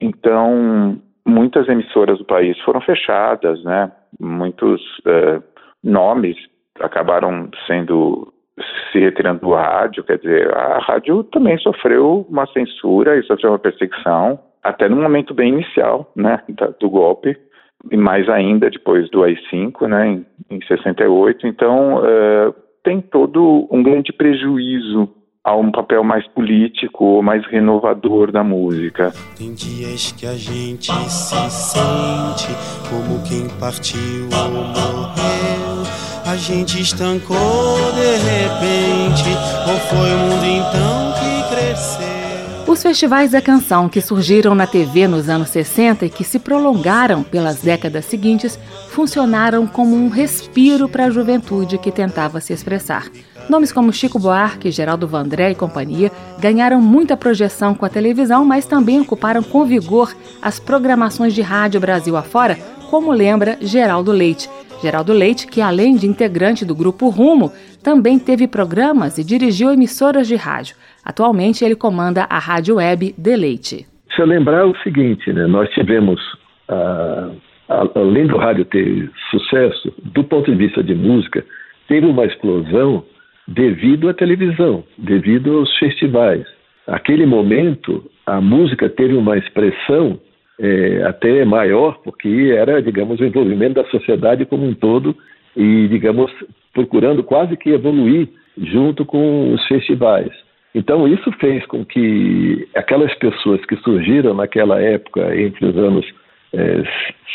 [0.00, 3.90] Então, muitas emissoras do país foram fechadas, né?
[4.20, 5.42] Muitos uh,
[5.82, 6.36] nomes
[6.80, 8.32] acabaram sendo
[8.92, 13.58] se retirando do rádio, quer dizer, a rádio também sofreu uma censura e sofreu uma
[13.58, 16.40] perseguição, até no momento bem inicial, né,
[16.78, 17.36] do golpe,
[17.90, 21.46] e mais ainda depois do AI-5, né, em, em 68.
[21.46, 22.54] Então, uh,
[22.84, 25.08] tem todo um grande prejuízo
[25.44, 29.12] a um papel mais político, mais renovador da música.
[29.36, 32.48] Tem dias que a gente se sente
[32.88, 34.00] como quem partiu
[34.32, 35.84] ou morreu.
[36.26, 37.36] A gente estancou
[37.92, 39.28] de repente,
[39.68, 42.14] ou foi o mundo então que cresceu?
[42.66, 47.22] Os festivais da canção que surgiram na TV nos anos 60 e que se prolongaram
[47.22, 53.04] pelas décadas seguintes funcionaram como um respiro para a juventude que tentava se expressar.
[53.48, 58.66] Nomes como Chico Buarque, Geraldo Vandré e companhia ganharam muita projeção com a televisão, mas
[58.66, 62.56] também ocuparam com vigor as programações de rádio Brasil afora,
[62.90, 64.48] como lembra Geraldo Leite.
[64.82, 67.52] Geraldo Leite, que além de integrante do grupo Rumo,
[67.82, 70.76] também teve programas e dirigiu emissoras de rádio.
[71.04, 73.86] Atualmente ele comanda a rádio web Deleite.
[74.14, 76.20] Se eu lembrar o seguinte, né, nós tivemos,
[76.68, 77.30] ah,
[77.94, 81.44] além do rádio ter sucesso, do ponto de vista de música,
[81.88, 83.04] teve uma explosão
[83.46, 86.44] devido à televisão, devido aos festivais.
[86.86, 90.18] Aquele momento, a música teve uma expressão
[90.58, 95.16] é, até maior, porque era, digamos, o envolvimento da sociedade como um todo
[95.56, 96.30] e, digamos,
[96.72, 98.28] procurando quase que evoluir
[98.58, 100.30] junto com os festivais.
[100.74, 106.04] Então, isso fez com que aquelas pessoas que surgiram naquela época, entre os anos
[106.52, 106.82] é,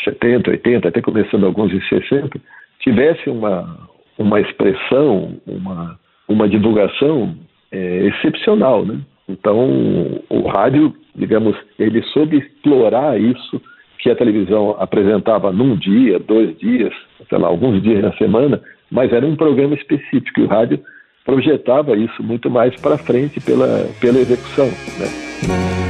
[0.04, 2.38] 70, 80, até começando alguns em 60,
[2.80, 5.98] tivessem uma, uma expressão, uma,
[6.30, 7.34] uma divulgação
[7.72, 8.98] é, excepcional, né?
[9.28, 13.60] Então, o rádio, digamos, ele soube explorar isso
[13.98, 16.92] que a televisão apresentava num dia, dois dias,
[17.28, 20.80] sei lá, alguns dias na semana, mas era um programa específico e o rádio
[21.24, 25.06] projetava isso muito mais para frente pela, pela execução, né?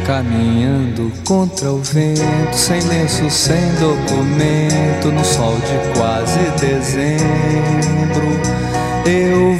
[0.06, 8.26] Caminhando contra o vento, sem lenço, sem documento, no sol de quase dezembro,
[9.06, 9.59] eu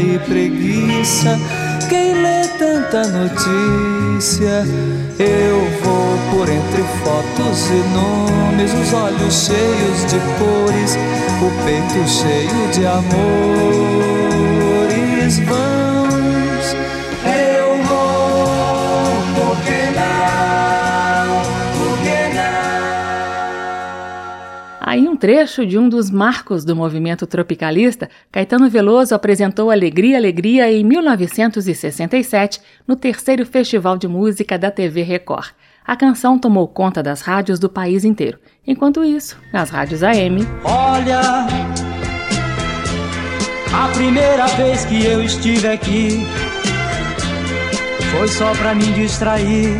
[0.00, 1.38] e preguiça.
[1.88, 4.64] Quem lê tanta notícia,
[5.18, 10.96] eu vou por entre fotos e nomes, os olhos cheios de cores
[11.42, 13.10] o peito cheio de amores.
[15.38, 15.79] Vamos,
[25.20, 32.58] trecho de um dos marcos do movimento tropicalista, Caetano Veloso apresentou Alegria, Alegria em 1967
[32.88, 35.50] no terceiro Festival de Música da TV Record.
[35.86, 38.38] A canção tomou conta das rádios do país inteiro.
[38.66, 40.38] Enquanto isso, nas rádios AM.
[40.64, 41.20] Olha,
[43.74, 46.26] a primeira vez que eu estive aqui
[48.10, 49.76] foi só pra me distrair.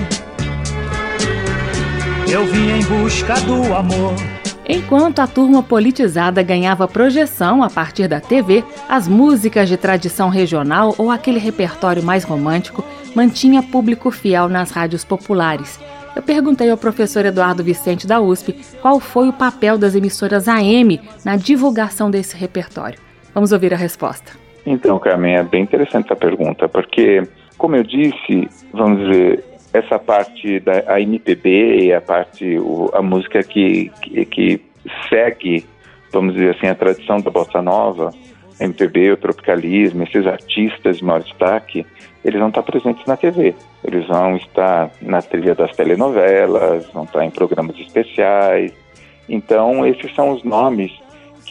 [2.30, 4.29] Eu vim em busca do amor.
[4.68, 10.94] Enquanto a turma politizada ganhava projeção a partir da TV, as músicas de tradição regional
[10.98, 12.84] ou aquele repertório mais romântico
[13.14, 15.80] mantinha público fiel nas rádios populares.
[16.14, 21.00] Eu perguntei ao professor Eduardo Vicente da USP qual foi o papel das emissoras AM
[21.24, 22.98] na divulgação desse repertório.
[23.34, 24.32] Vamos ouvir a resposta.
[24.66, 27.22] Então, Carmen, é bem interessante essa pergunta, porque,
[27.56, 33.42] como eu disse, vamos dizer, essa parte da a MPB, a parte, o, a música
[33.42, 34.60] que, que, que,
[35.08, 35.64] segue,
[36.12, 38.12] vamos dizer assim, a tradição da bossa nova,
[38.58, 41.86] MPB, o tropicalismo, esses artistas de maior destaque,
[42.24, 43.54] eles vão estar presentes na TV.
[43.82, 48.72] Eles vão estar na trilha das telenovelas, vão estar em programas especiais.
[49.28, 50.92] Então, esses são os nomes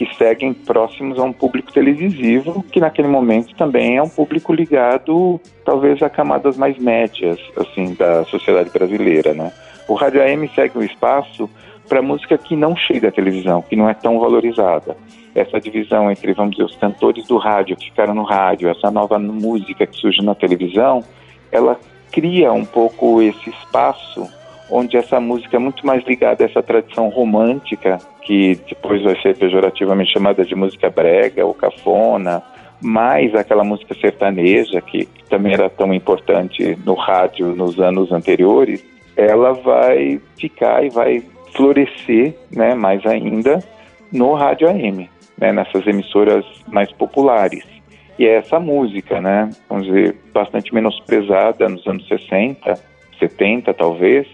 [0.00, 5.38] que seguem próximos a um público televisivo, que naquele momento também é um público ligado,
[5.62, 9.52] talvez, a camadas mais médias, assim, da sociedade brasileira, né?
[9.86, 11.50] O rádio AM segue o espaço
[11.86, 14.96] para música que não chega à televisão, que não é tão valorizada.
[15.34, 19.18] Essa divisão entre, vamos dizer, os cantores do rádio que ficaram no rádio, essa nova
[19.18, 21.04] música que surge na televisão,
[21.52, 21.78] ela
[22.10, 24.26] cria um pouco esse espaço
[24.70, 29.36] onde essa música é muito mais ligada a essa tradição romântica, que depois vai ser
[29.36, 32.42] pejorativamente chamada de música brega ou cafona,
[32.80, 38.84] mais aquela música sertaneja, que também era tão importante no rádio nos anos anteriores,
[39.16, 41.22] ela vai ficar e vai
[41.54, 43.58] florescer né, mais ainda
[44.12, 47.64] no rádio AM, né, nessas emissoras mais populares.
[48.18, 52.74] E é essa música, né, vamos dizer, bastante menosprezada nos anos 60,
[53.18, 54.26] 70 talvez,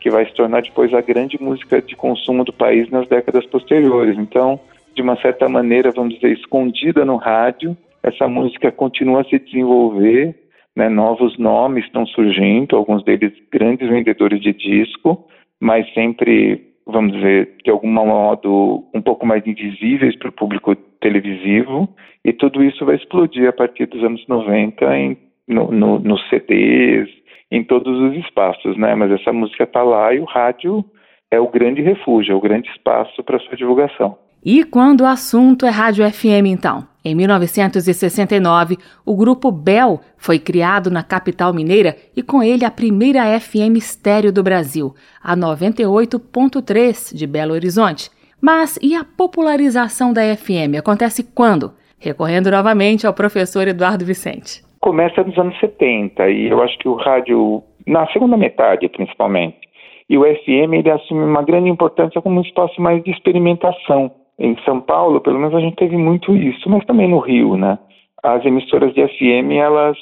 [0.00, 4.16] que vai se tornar depois a grande música de consumo do país nas décadas posteriores.
[4.18, 4.60] Então,
[4.94, 10.34] de uma certa maneira, vamos dizer, escondida no rádio, essa música continua a se desenvolver,
[10.74, 10.88] né?
[10.88, 15.26] novos nomes estão surgindo, alguns deles grandes vendedores de disco,
[15.60, 21.88] mas sempre, vamos dizer, de algum modo, um pouco mais invisíveis para o público televisivo,
[22.24, 27.08] e tudo isso vai explodir a partir dos anos 90 em, no, no, nos CDs,
[27.50, 28.94] em todos os espaços, né?
[28.94, 30.84] Mas essa música está lá e o rádio
[31.30, 34.16] é o grande refúgio, é o grande espaço para sua divulgação.
[34.44, 36.86] E quando o assunto é rádio FM, então?
[37.04, 43.38] Em 1969, o grupo Bell foi criado na capital mineira e com ele a primeira
[43.40, 48.10] FM estéreo do Brasil, a 98.3 de Belo Horizonte.
[48.40, 51.72] Mas e a popularização da FM acontece quando?
[51.98, 56.94] Recorrendo novamente ao professor Eduardo Vicente começa nos anos 70 e eu acho que o
[56.94, 59.58] rádio, na segunda metade principalmente,
[60.08, 64.10] e o FM ele assume uma grande importância como um espaço mais de experimentação.
[64.38, 67.78] Em São Paulo, pelo menos a gente teve muito isso, mas também no Rio, né?
[68.22, 69.96] As emissoras de FM, elas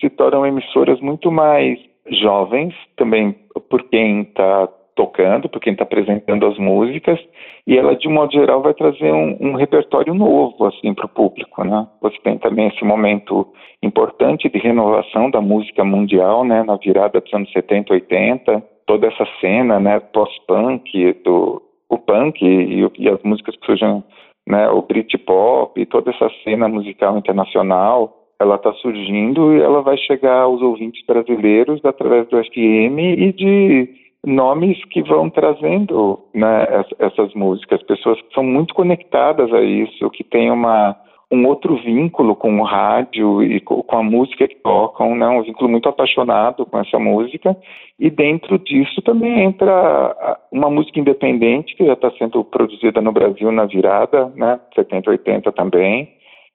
[0.00, 3.34] se tornam emissoras muito mais jovens, também
[3.68, 7.18] por quem está tocando, por quem está apresentando as músicas,
[7.66, 11.64] e ela, de modo geral, vai trazer um, um repertório novo, assim, para o público,
[11.64, 11.86] né?
[12.00, 13.46] Você tem também esse momento
[13.82, 19.26] importante de renovação da música mundial, né, na virada dos anos 70, 80, toda essa
[19.40, 24.02] cena, né, pós-punk, do o punk e, e, as músicas que surgem,
[24.48, 30.40] né, o Britpop, toda essa cena musical internacional, ela está surgindo e ela vai chegar
[30.40, 33.88] aos ouvintes brasileiros através do FM e de
[34.24, 40.22] nomes que vão trazendo né, essas músicas, pessoas que são muito conectadas a isso, que
[40.24, 40.96] têm uma
[41.32, 45.26] um outro vínculo com o rádio e com a música que tocam, né?
[45.26, 47.56] um vínculo muito apaixonado com essa música.
[47.98, 53.50] E dentro disso também entra uma música independente que já está sendo produzida no Brasil
[53.50, 54.60] na virada, né?
[54.74, 56.10] 70, 80 também,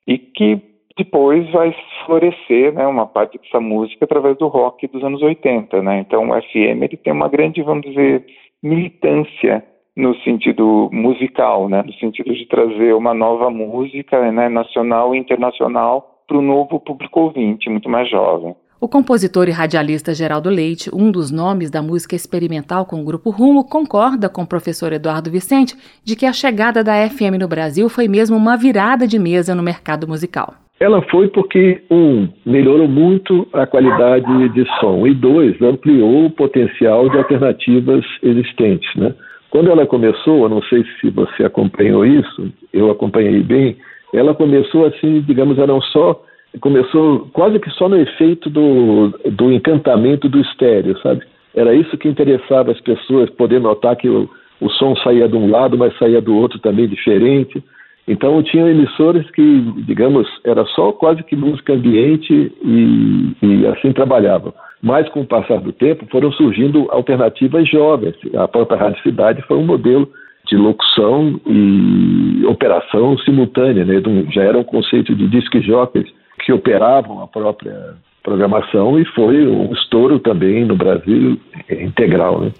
[0.05, 0.61] e que
[0.97, 1.73] depois vai
[2.05, 5.81] florescer né, uma parte dessa música através do rock dos anos 80.
[5.81, 5.99] Né?
[5.99, 8.25] Então o FM ele tem uma grande, vamos dizer,
[8.61, 9.63] militância
[9.95, 11.83] no sentido musical, né?
[11.83, 17.21] no sentido de trazer uma nova música né, nacional e internacional para o novo público
[17.21, 18.55] ouvinte, muito mais jovem.
[18.79, 23.31] O compositor e radialista Geraldo Leite, um dos nomes da música experimental com o Grupo
[23.31, 27.89] Rumo, concorda com o professor Eduardo Vicente de que a chegada da FM no Brasil
[27.89, 30.53] foi mesmo uma virada de mesa no mercado musical.
[30.80, 37.09] Ela foi porque, um, melhorou muito a qualidade de som, e dois, ampliou o potencial
[37.09, 38.93] de alternativas existentes.
[38.95, 39.13] Né?
[39.49, 43.75] Quando ela começou, eu não sei se você acompanhou isso, eu acompanhei bem,
[44.13, 46.23] ela começou assim, digamos, eram só
[46.61, 51.23] começou quase que só no efeito do, do encantamento do estéreo, sabe?
[51.53, 54.30] Era isso que interessava as pessoas, poder notar que o,
[54.61, 57.63] o som saía de um lado, mas saía do outro também diferente.
[58.07, 64.53] Então tinha emissoras que, digamos, era só quase que música ambiente e, e assim trabalhavam.
[64.81, 68.15] Mas com o passar do tempo foram surgindo alternativas jovens.
[68.35, 70.09] A própria Rádio Cidade foi um modelo
[70.47, 74.01] de locução e operação simultânea, né?
[74.31, 76.07] já era um conceito de disc jockeys
[76.45, 81.37] que operavam a própria programação e foi um estouro também no Brasil
[81.69, 82.39] integral.
[82.39, 82.51] Né?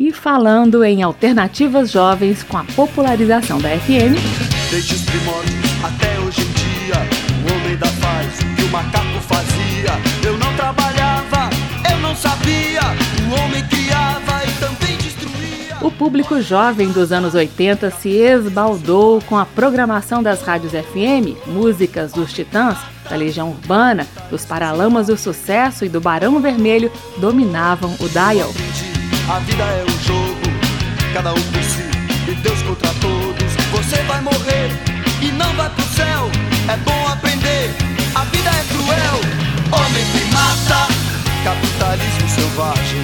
[0.00, 4.55] E falando em alternativas jovens com a popularização da FM.
[4.70, 6.96] Desde os primórdios até hoje em dia,
[7.44, 9.92] o homem da faz o que o macaco fazia.
[10.24, 11.50] Eu não trabalhava,
[11.88, 12.80] eu não sabia,
[13.30, 15.76] o homem criava e também destruía.
[15.80, 22.12] O público jovem dos anos 80 se esbaldou com a programação das rádios FM, músicas
[22.12, 22.76] dos Titãs
[23.08, 28.52] da Legião Urbana, dos Paralamas do Sucesso e do Barão Vermelho dominavam o dial.
[29.30, 30.40] A vida é um jogo,
[31.14, 31.95] cada um por si
[38.86, 39.18] cruel.
[39.72, 40.86] Homem que mata,
[41.42, 43.00] capitalismo selvagem.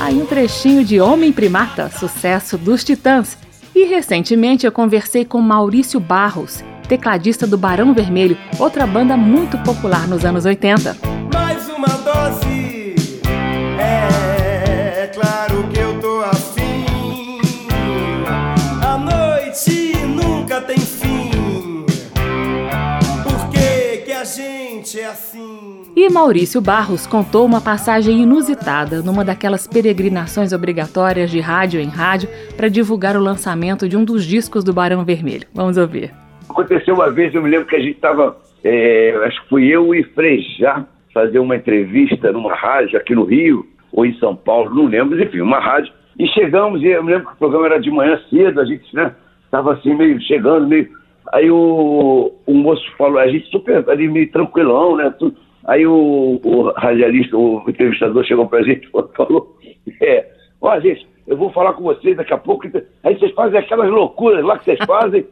[0.00, 3.38] Aí um trechinho de Homem Primata, sucesso dos Titãs.
[3.74, 10.08] E recentemente eu conversei com Maurício Barros, tecladista do Barão Vermelho, outra banda muito popular
[10.08, 11.17] nos anos 80.
[25.18, 25.92] Assim?
[25.96, 32.28] E Maurício Barros contou uma passagem inusitada numa daquelas peregrinações obrigatórias de rádio em rádio
[32.56, 35.46] para divulgar o lançamento de um dos discos do Barão Vermelho.
[35.52, 36.12] Vamos ouvir.
[36.48, 39.94] Aconteceu uma vez, eu me lembro que a gente estava, é, acho que fui eu
[39.94, 44.86] e Frejá fazer uma entrevista numa rádio aqui no Rio, ou em São Paulo, não
[44.86, 45.92] lembro, enfim, uma rádio.
[46.18, 48.94] E chegamos, e eu me lembro que o programa era de manhã cedo, a gente,
[48.94, 49.12] né,
[49.50, 50.88] tava assim, meio chegando, meio.
[51.32, 55.12] Aí o, o moço falou, a gente super ali meio tranquilão, né?
[55.18, 55.36] Tudo.
[55.66, 59.56] Aí o, o radialista, o entrevistador chegou pra gente e falou,
[60.00, 60.26] é,
[60.60, 62.66] ó, gente, eu vou falar com vocês daqui a pouco.
[63.04, 65.26] Aí vocês fazem aquelas loucuras lá que vocês fazem.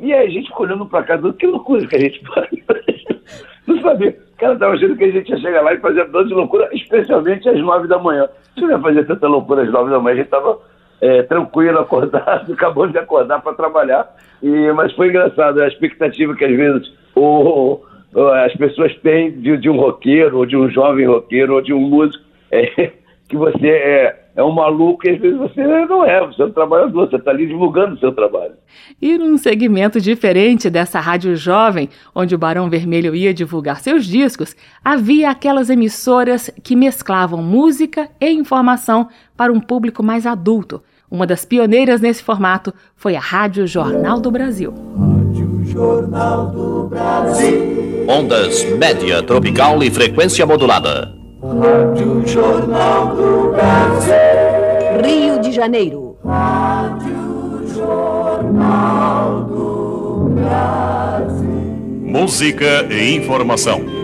[0.00, 2.48] E aí a gente olhando pra casa, que loucura que a gente faz.
[3.66, 4.16] Não sabia.
[4.32, 7.48] O cara estava achando que a gente ia chegar lá e fazer 12 loucuras, especialmente
[7.48, 8.28] às 9 da manhã.
[8.54, 10.58] Se não ia fazer tanta loucura às 9 da manhã, a gente estava
[11.04, 14.10] é, tranquilo, acordado, acabou de acordar para trabalhar.
[14.42, 17.80] E, mas foi engraçado, a expectativa que às vezes o,
[18.14, 21.74] o, as pessoas têm de, de, um roqueiro, ou de um jovem roqueiro, ou de
[21.74, 22.92] um músico, é,
[23.28, 26.50] que você é é um maluco e às vezes você não é, você é um
[26.50, 28.54] trabalhador, você está ali divulgando o seu trabalho.
[29.00, 34.56] E num segmento diferente dessa rádio jovem, onde o Barão Vermelho ia divulgar seus discos,
[34.84, 40.82] havia aquelas emissoras que mesclavam música e informação para um público mais adulto.
[41.14, 44.74] Uma das pioneiras nesse formato foi a Rádio Jornal do Brasil.
[44.98, 48.04] Rádio Jornal do Brasil.
[48.08, 51.14] Ondas média, tropical e frequência modulada.
[51.40, 54.14] Rádio Jornal do Brasil.
[55.04, 56.16] Rio de Janeiro.
[56.24, 61.48] Rádio Jornal do Brasil.
[62.02, 64.03] Música e informação.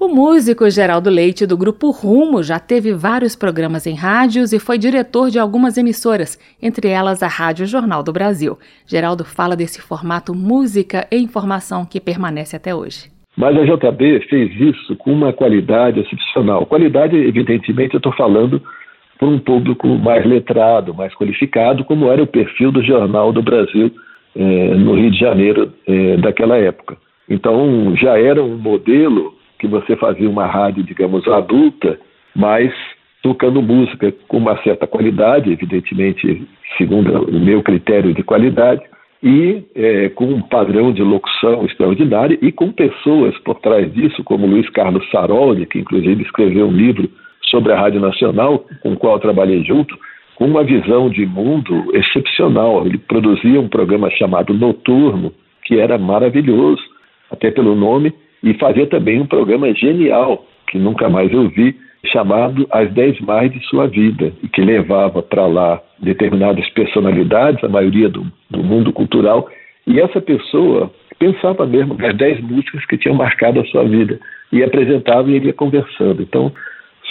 [0.00, 4.78] O músico Geraldo Leite, do grupo Rumo, já teve vários programas em rádios e foi
[4.78, 8.58] diretor de algumas emissoras, entre elas a Rádio Jornal do Brasil.
[8.86, 13.10] Geraldo fala desse formato música e informação que permanece até hoje.
[13.36, 16.64] Mas a JB fez isso com uma qualidade excepcional.
[16.64, 18.62] Qualidade, evidentemente, eu estou falando
[19.18, 23.92] para um público mais letrado, mais qualificado, como era o perfil do Jornal do Brasil
[24.34, 26.96] eh, no Rio de Janeiro eh, daquela época.
[27.28, 32.00] Então, já era um modelo que você fazia uma rádio, digamos, adulta,
[32.34, 32.72] mas
[33.22, 36.48] tocando música com uma certa qualidade, evidentemente,
[36.78, 38.82] segundo o meu critério de qualidade,
[39.22, 44.46] e é, com um padrão de locução extraordinário e com pessoas por trás disso, como
[44.46, 47.10] Luiz Carlos Saroli, que inclusive escreveu um livro
[47.50, 49.94] sobre a Rádio Nacional, com o qual trabalhei junto,
[50.36, 52.86] com uma visão de mundo excepcional.
[52.86, 55.34] Ele produzia um programa chamado Noturno,
[55.64, 56.82] que era maravilhoso,
[57.30, 61.76] até pelo nome, e fazia também um programa genial, que nunca mais eu vi,
[62.06, 67.68] chamado As Dez Mais de Sua Vida, e que levava para lá determinadas personalidades, a
[67.68, 69.48] maioria do, do, mundo cultural,
[69.86, 74.18] e essa pessoa pensava mesmo nas dez músicas que tinham marcado a sua vida,
[74.50, 76.22] e apresentava e ele ia conversando.
[76.22, 76.52] Então,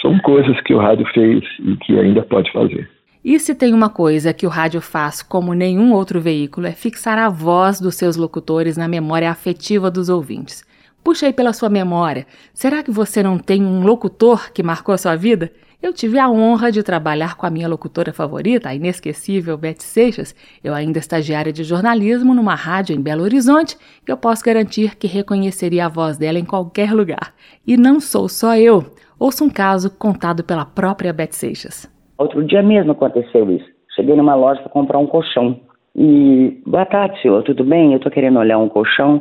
[0.02, 2.88] são coisas que o rádio fez e que ainda pode fazer.
[3.22, 7.18] E se tem uma coisa que o rádio faz como nenhum outro veículo é fixar
[7.18, 10.64] a voz dos seus locutores na memória afetiva dos ouvintes.
[11.02, 12.26] Puxa aí pela sua memória.
[12.52, 15.50] Será que você não tem um locutor que marcou a sua vida?
[15.82, 20.34] Eu tive a honra de trabalhar com a minha locutora favorita, a inesquecível Beth Seixas.
[20.62, 25.06] Eu ainda estagiária de jornalismo numa rádio em Belo Horizonte e eu posso garantir que
[25.06, 27.32] reconheceria a voz dela em qualquer lugar.
[27.66, 28.84] E não sou só eu.
[29.18, 31.90] Ouça um caso contado pela própria Beth Seixas.
[32.18, 33.64] Outro dia mesmo aconteceu isso.
[33.96, 35.58] Cheguei numa loja para comprar um colchão.
[35.96, 37.94] E, boa tarde, senhor, tudo bem?
[37.94, 39.20] Eu tô querendo olhar um colchão.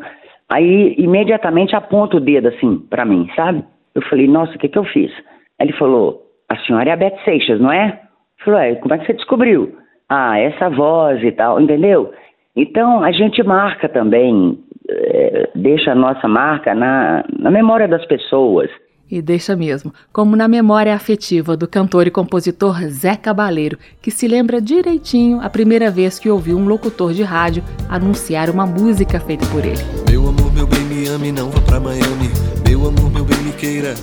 [0.49, 3.63] Aí, imediatamente aponta o dedo assim para mim, sabe?
[3.93, 5.11] Eu falei, nossa, o que que eu fiz?
[5.59, 8.01] Aí ele falou, a senhora é a Beth Seixas, não é?
[8.43, 9.75] Falou, é, como é que você descobriu?
[10.09, 12.11] Ah, essa voz e tal, entendeu?
[12.55, 14.57] Então a gente marca também,
[14.89, 18.69] é, deixa a nossa marca na, na memória das pessoas.
[19.11, 24.27] E deixa mesmo, como na memória afetiva do cantor e compositor Zé Cabaleiro, que se
[24.27, 29.47] lembra direitinho a primeira vez que ouviu um locutor de rádio anunciar uma música feita
[29.47, 29.81] por ele.
[30.11, 30.38] Meu amor,
[31.09, 32.29] ame, não vá pra Miami.
[32.67, 33.95] Meu amor, meu bem, me queira.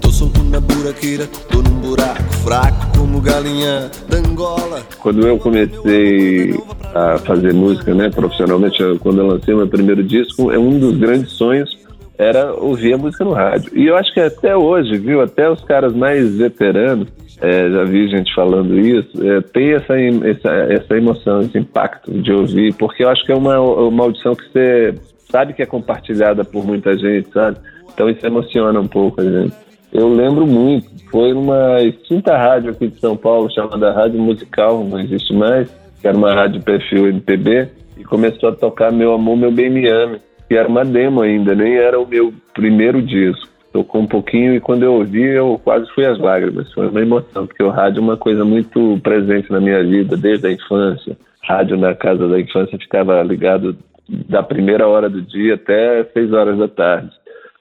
[0.00, 4.82] Tô solto na buraqueira, tô num buraco fraco como galinha da Angola.
[4.98, 6.54] Quando eu comecei
[6.94, 11.32] a fazer música, né, profissionalmente, quando eu lancei meu primeiro disco, é um dos grandes
[11.32, 11.76] sonhos
[12.18, 13.70] era ouvir a música no rádio.
[13.78, 17.08] E eu acho que até hoje, viu, até os caras mais veteranos,
[17.40, 22.32] é, já vi gente falando isso, é, tem essa, essa, essa emoção, esse impacto de
[22.32, 24.94] ouvir, porque eu acho que é uma, uma audição que você
[25.30, 27.58] sabe que é compartilhada por muita gente, sabe?
[27.92, 29.54] Então isso emociona um pouco a gente.
[29.92, 35.00] Eu lembro muito, foi numa extinta rádio aqui de São Paulo, chamada Rádio Musical, não
[35.00, 35.68] existe mais,
[36.00, 39.88] que era uma rádio perfil MPB, e começou a tocar Meu Amor, Meu Bem Me
[39.88, 43.48] Ame, que era uma demo ainda, nem era o meu primeiro disco.
[43.72, 47.46] Tocou um pouquinho e quando eu ouvi eu quase fui às lágrimas, foi uma emoção,
[47.46, 51.16] porque o rádio é uma coisa muito presente na minha vida desde a infância.
[51.42, 53.76] Rádio na casa da infância ficava ligado
[54.08, 57.10] da primeira hora do dia até seis horas da tarde.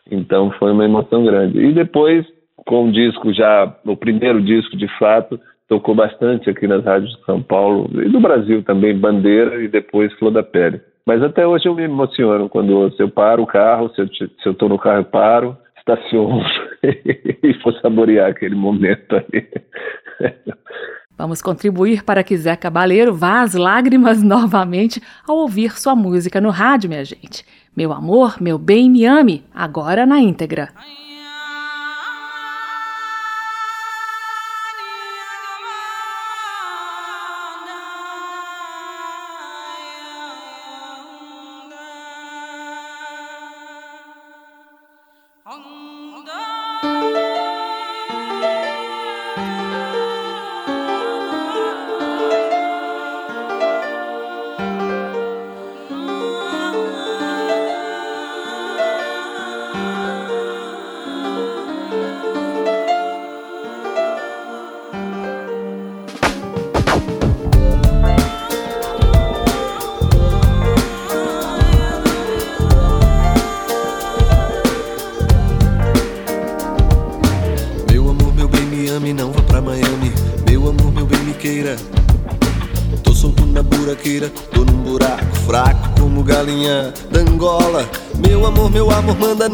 [0.10, 1.60] Então foi uma emoção grande.
[1.60, 2.26] E depois,
[2.56, 7.26] com o disco já, o primeiro disco de fato, tocou bastante aqui nas rádios de
[7.26, 10.82] São Paulo e do Brasil também, Bandeira e depois Flor da Pele.
[11.06, 14.02] Mas até hoje eu me emociono quando se eu paro o carro, se
[14.46, 16.44] eu estou no carro eu paro, estaciono
[16.84, 19.48] e vou saborear aquele momento ali.
[21.18, 26.52] Vamos contribuir para que Zé Cabaleiro vá às lágrimas novamente ao ouvir sua música no
[26.52, 27.44] rádio, minha gente.
[27.76, 30.70] Meu amor, meu bem, me ame, agora na íntegra.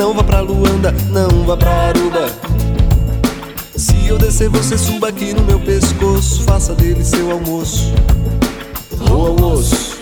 [0.03, 2.27] Não vá pra Luanda, não vá pra Aruba.
[3.73, 7.93] Se eu descer, você suba aqui no meu pescoço, faça dele seu almoço.
[8.99, 9.97] Roa o osso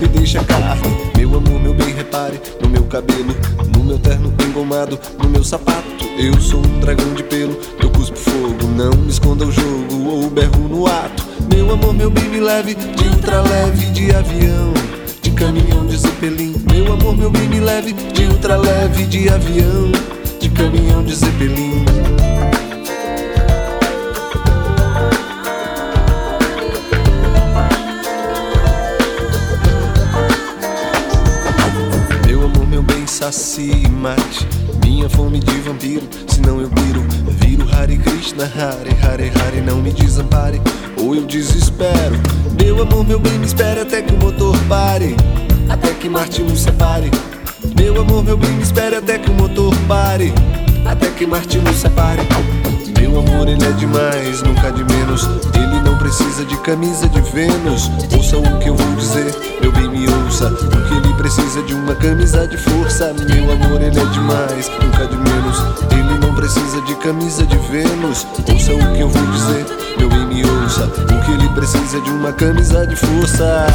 [0.00, 0.96] e deixa a carne.
[1.18, 3.36] Meu amor, meu bem, repare no meu cabelo,
[3.76, 6.02] no meu terno engomado, no meu sapato.
[6.16, 10.30] Eu sou um dragão de pelo, eu cuspo fogo, não me esconda o jogo ou
[10.30, 11.26] berro no ato.
[11.54, 14.72] Meu amor, meu bem, me leve de ultraleve de avião
[15.42, 16.54] caminhão de zeppelin.
[16.70, 19.90] Meu amor, meu bem, me leve de ultraleve, de avião,
[20.38, 21.84] de caminhão de zeppelin.
[32.24, 33.81] Meu amor, meu bem, saci
[35.12, 37.02] fome de vampiro, senão eu piro.
[37.40, 40.60] Viro Hare Krishna, Hare Hare Hare, não me desampare,
[40.98, 42.16] ou eu desespero.
[42.60, 45.16] Meu amor, meu bem, me espere até que o motor pare,
[45.68, 47.10] até que Marte nos separe.
[47.76, 50.32] Meu amor, meu bem, me espere até que o motor pare,
[50.86, 52.22] até que Marte nos separe.
[53.02, 55.24] Meu amor, ele é demais, nunca de menos.
[55.56, 57.90] Ele não precisa de camisa de Vênus.
[58.16, 60.48] Ouça o que eu vou dizer, meu bem, me ouça.
[60.48, 63.12] Porque ele precisa de uma camisa de força.
[63.12, 65.58] Meu amor, ele é demais, nunca de menos.
[65.90, 68.24] Ele não precisa de camisa de Vênus.
[68.48, 69.66] Ouça o que eu vou dizer,
[69.98, 70.84] meu bem me ouça.
[70.84, 73.66] O que ele precisa de uma camisa de força.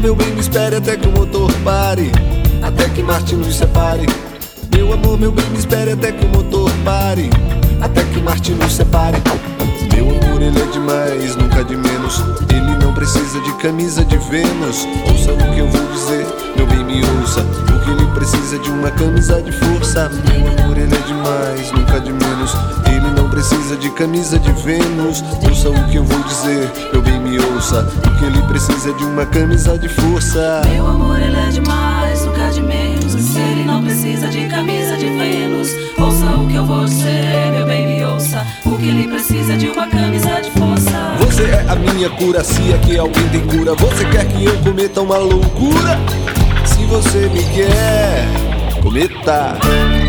[0.00, 2.10] Meu bem, me espere até que o motor pare.
[2.62, 4.06] Até que Marte nos separe.
[4.74, 7.28] Meu amor, meu bem, me espere até que o motor pare.
[7.82, 9.18] Até que Marte nos separe.
[9.92, 12.22] Meu amor, ele é demais, nunca de menos.
[12.48, 14.88] Ele não precisa de camisa de Vênus.
[15.06, 16.26] Ouça o que eu vou dizer,
[16.56, 17.40] meu bem, me ouça.
[17.40, 20.10] O que ele precisa de uma camisa de força.
[20.24, 22.54] Meu amor, ele é demais, nunca de menos.
[22.86, 25.22] Ele não precisa de camisa de Vênus.
[25.48, 27.88] Ouça o que eu vou dizer, meu bem, me ouça.
[28.06, 30.62] O que ele precisa é de uma camisa de força.
[30.68, 33.14] Meu amor, ele é demais, nunca de menos.
[33.14, 35.70] Ele não precisa de camisa de Vênus.
[35.98, 38.44] Ouça o que eu vou dizer, meu bem, me ouça.
[38.66, 41.14] O que ele precisa é de uma camisa de força.
[41.20, 43.74] Você é a minha cura, se é que alguém tem cura.
[43.76, 45.98] Você quer que eu cometa uma loucura?
[46.66, 48.26] Se você me quer,
[48.82, 49.99] cometa.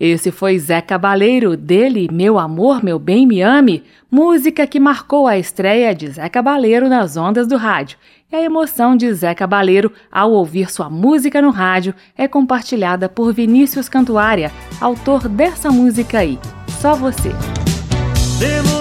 [0.00, 5.36] Esse foi Zé Cabaleiro, dele Meu Amor, Meu Bem, Me Ame, música que marcou a
[5.36, 7.98] estreia de Zé Cabaleiro nas ondas do rádio.
[8.30, 13.32] E a emoção de Zé Cabaleiro ao ouvir sua música no rádio é compartilhada por
[13.32, 16.38] Vinícius Cantuária, autor dessa música aí,
[16.80, 17.30] Só Você.
[18.38, 18.77] Demorei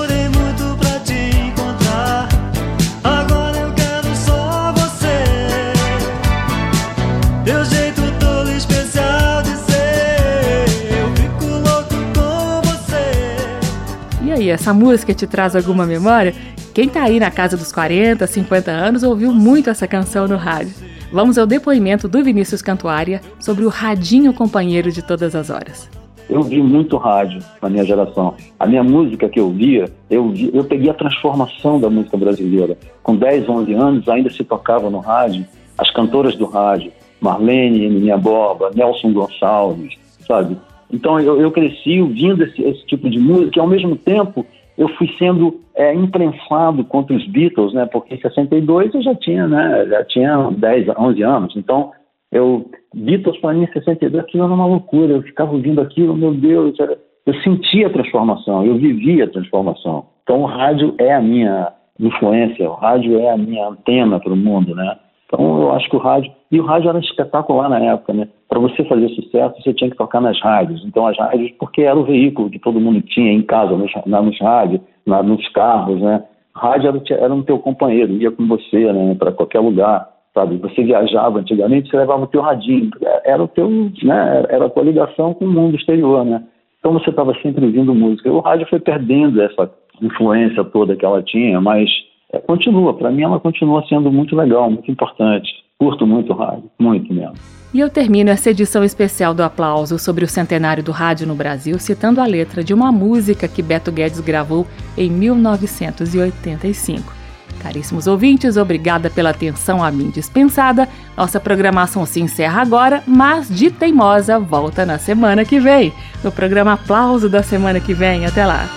[14.47, 16.33] aí, essa música te traz alguma memória?
[16.73, 20.73] Quem tá aí na casa dos 40, 50 anos ouviu muito essa canção no rádio.
[21.11, 25.89] Vamos ao depoimento do Vinícius Cantuária sobre o radinho companheiro de todas as horas.
[26.29, 28.35] Eu vi muito rádio na minha geração.
[28.59, 32.77] A minha música que eu via, eu, eu peguei a transformação da música brasileira.
[33.01, 35.45] Com 10, 11 anos, ainda se tocava no rádio
[35.77, 36.91] as cantoras do rádio,
[37.21, 39.93] Marlene, Minha Borba, Nelson Gonçalves,
[40.27, 40.57] sabe?
[40.91, 44.45] Então eu, eu cresci ouvindo esse, esse tipo de música e ao mesmo tempo
[44.77, 47.85] eu fui sendo é, imprensado contra os Beatles, né?
[47.85, 49.85] Porque em 62 eu já tinha, né?
[49.89, 51.55] Já tinha 10, 11 anos.
[51.55, 51.91] Então
[52.31, 55.13] eu Beatles para mim em 62 aquilo era uma loucura.
[55.13, 60.05] Eu ficava ouvindo aquilo, meu Deus, era- eu sentia a transformação, eu vivia a transformação.
[60.23, 64.37] Então o rádio é a minha influência, o rádio é a minha antena para o
[64.37, 64.97] mundo, né?
[65.25, 68.27] Então eu acho que o rádio e o rádio era espetacular na época, né?
[68.47, 70.83] Para você fazer sucesso você tinha que tocar nas rádios.
[70.85, 74.21] Então as rádios porque era o veículo que todo mundo tinha em casa, nos, na,
[74.21, 76.23] nos rádios, na, nos carros, né?
[76.55, 79.15] Rádio era, era teu companheiro, ia com você, né?
[79.15, 80.57] Para qualquer lugar sabe?
[80.57, 82.91] Você viajava antigamente, você levava o teu radinho,
[83.25, 83.67] era o teu,
[84.03, 84.45] né?
[84.49, 86.43] Era a tua ligação com o mundo exterior, né?
[86.79, 88.31] Então você estava sempre ouvindo música.
[88.31, 89.69] O rádio foi perdendo essa
[90.01, 91.89] influência toda que ela tinha, mas
[92.31, 92.93] é, continua.
[92.93, 95.49] Para mim, ela continua sendo muito legal, muito importante.
[95.79, 97.35] Curto muito o rádio, muito mesmo.
[97.73, 101.77] E eu termino essa edição especial do Aplauso sobre o centenário do rádio no Brasil
[101.77, 104.65] citando a letra de uma música que Beto Guedes gravou
[104.97, 107.13] em 1985.
[107.61, 110.87] Caríssimos ouvintes, obrigada pela atenção a mim dispensada.
[111.15, 115.91] Nossa programação se encerra agora, mas de teimosa volta na semana que vem.
[116.23, 118.25] No programa Aplauso da semana que vem.
[118.25, 118.67] Até lá.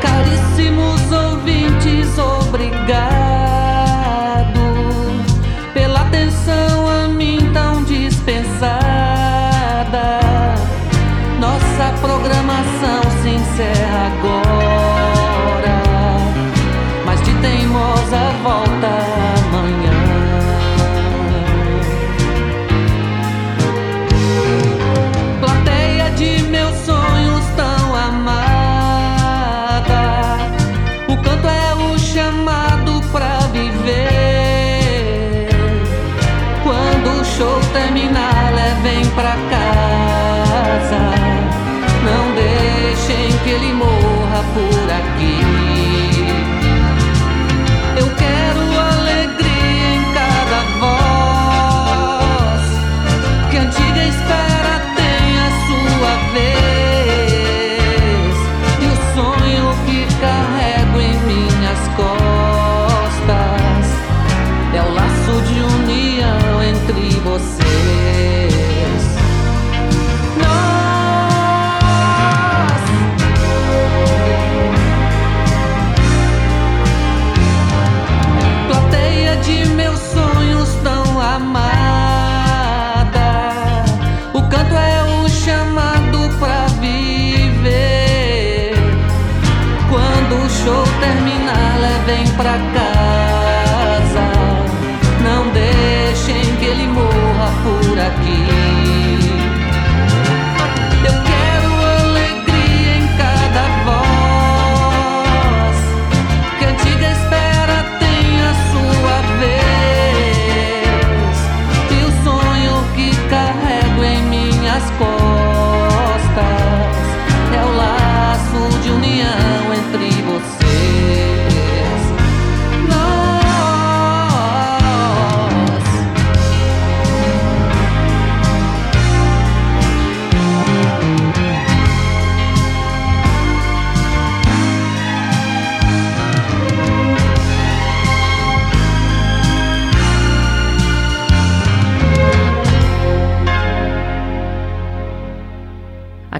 [0.00, 3.17] Caríssimos ouvintes, obrigado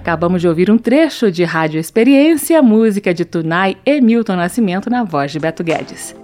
[0.09, 5.05] Acabamos de ouvir um trecho de Rádio Experiência, música de Tunai e Milton Nascimento na
[5.05, 6.17] voz de Beto Guedes.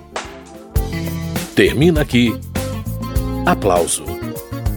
[1.55, 2.33] Termina aqui.
[3.45, 4.22] Aplauso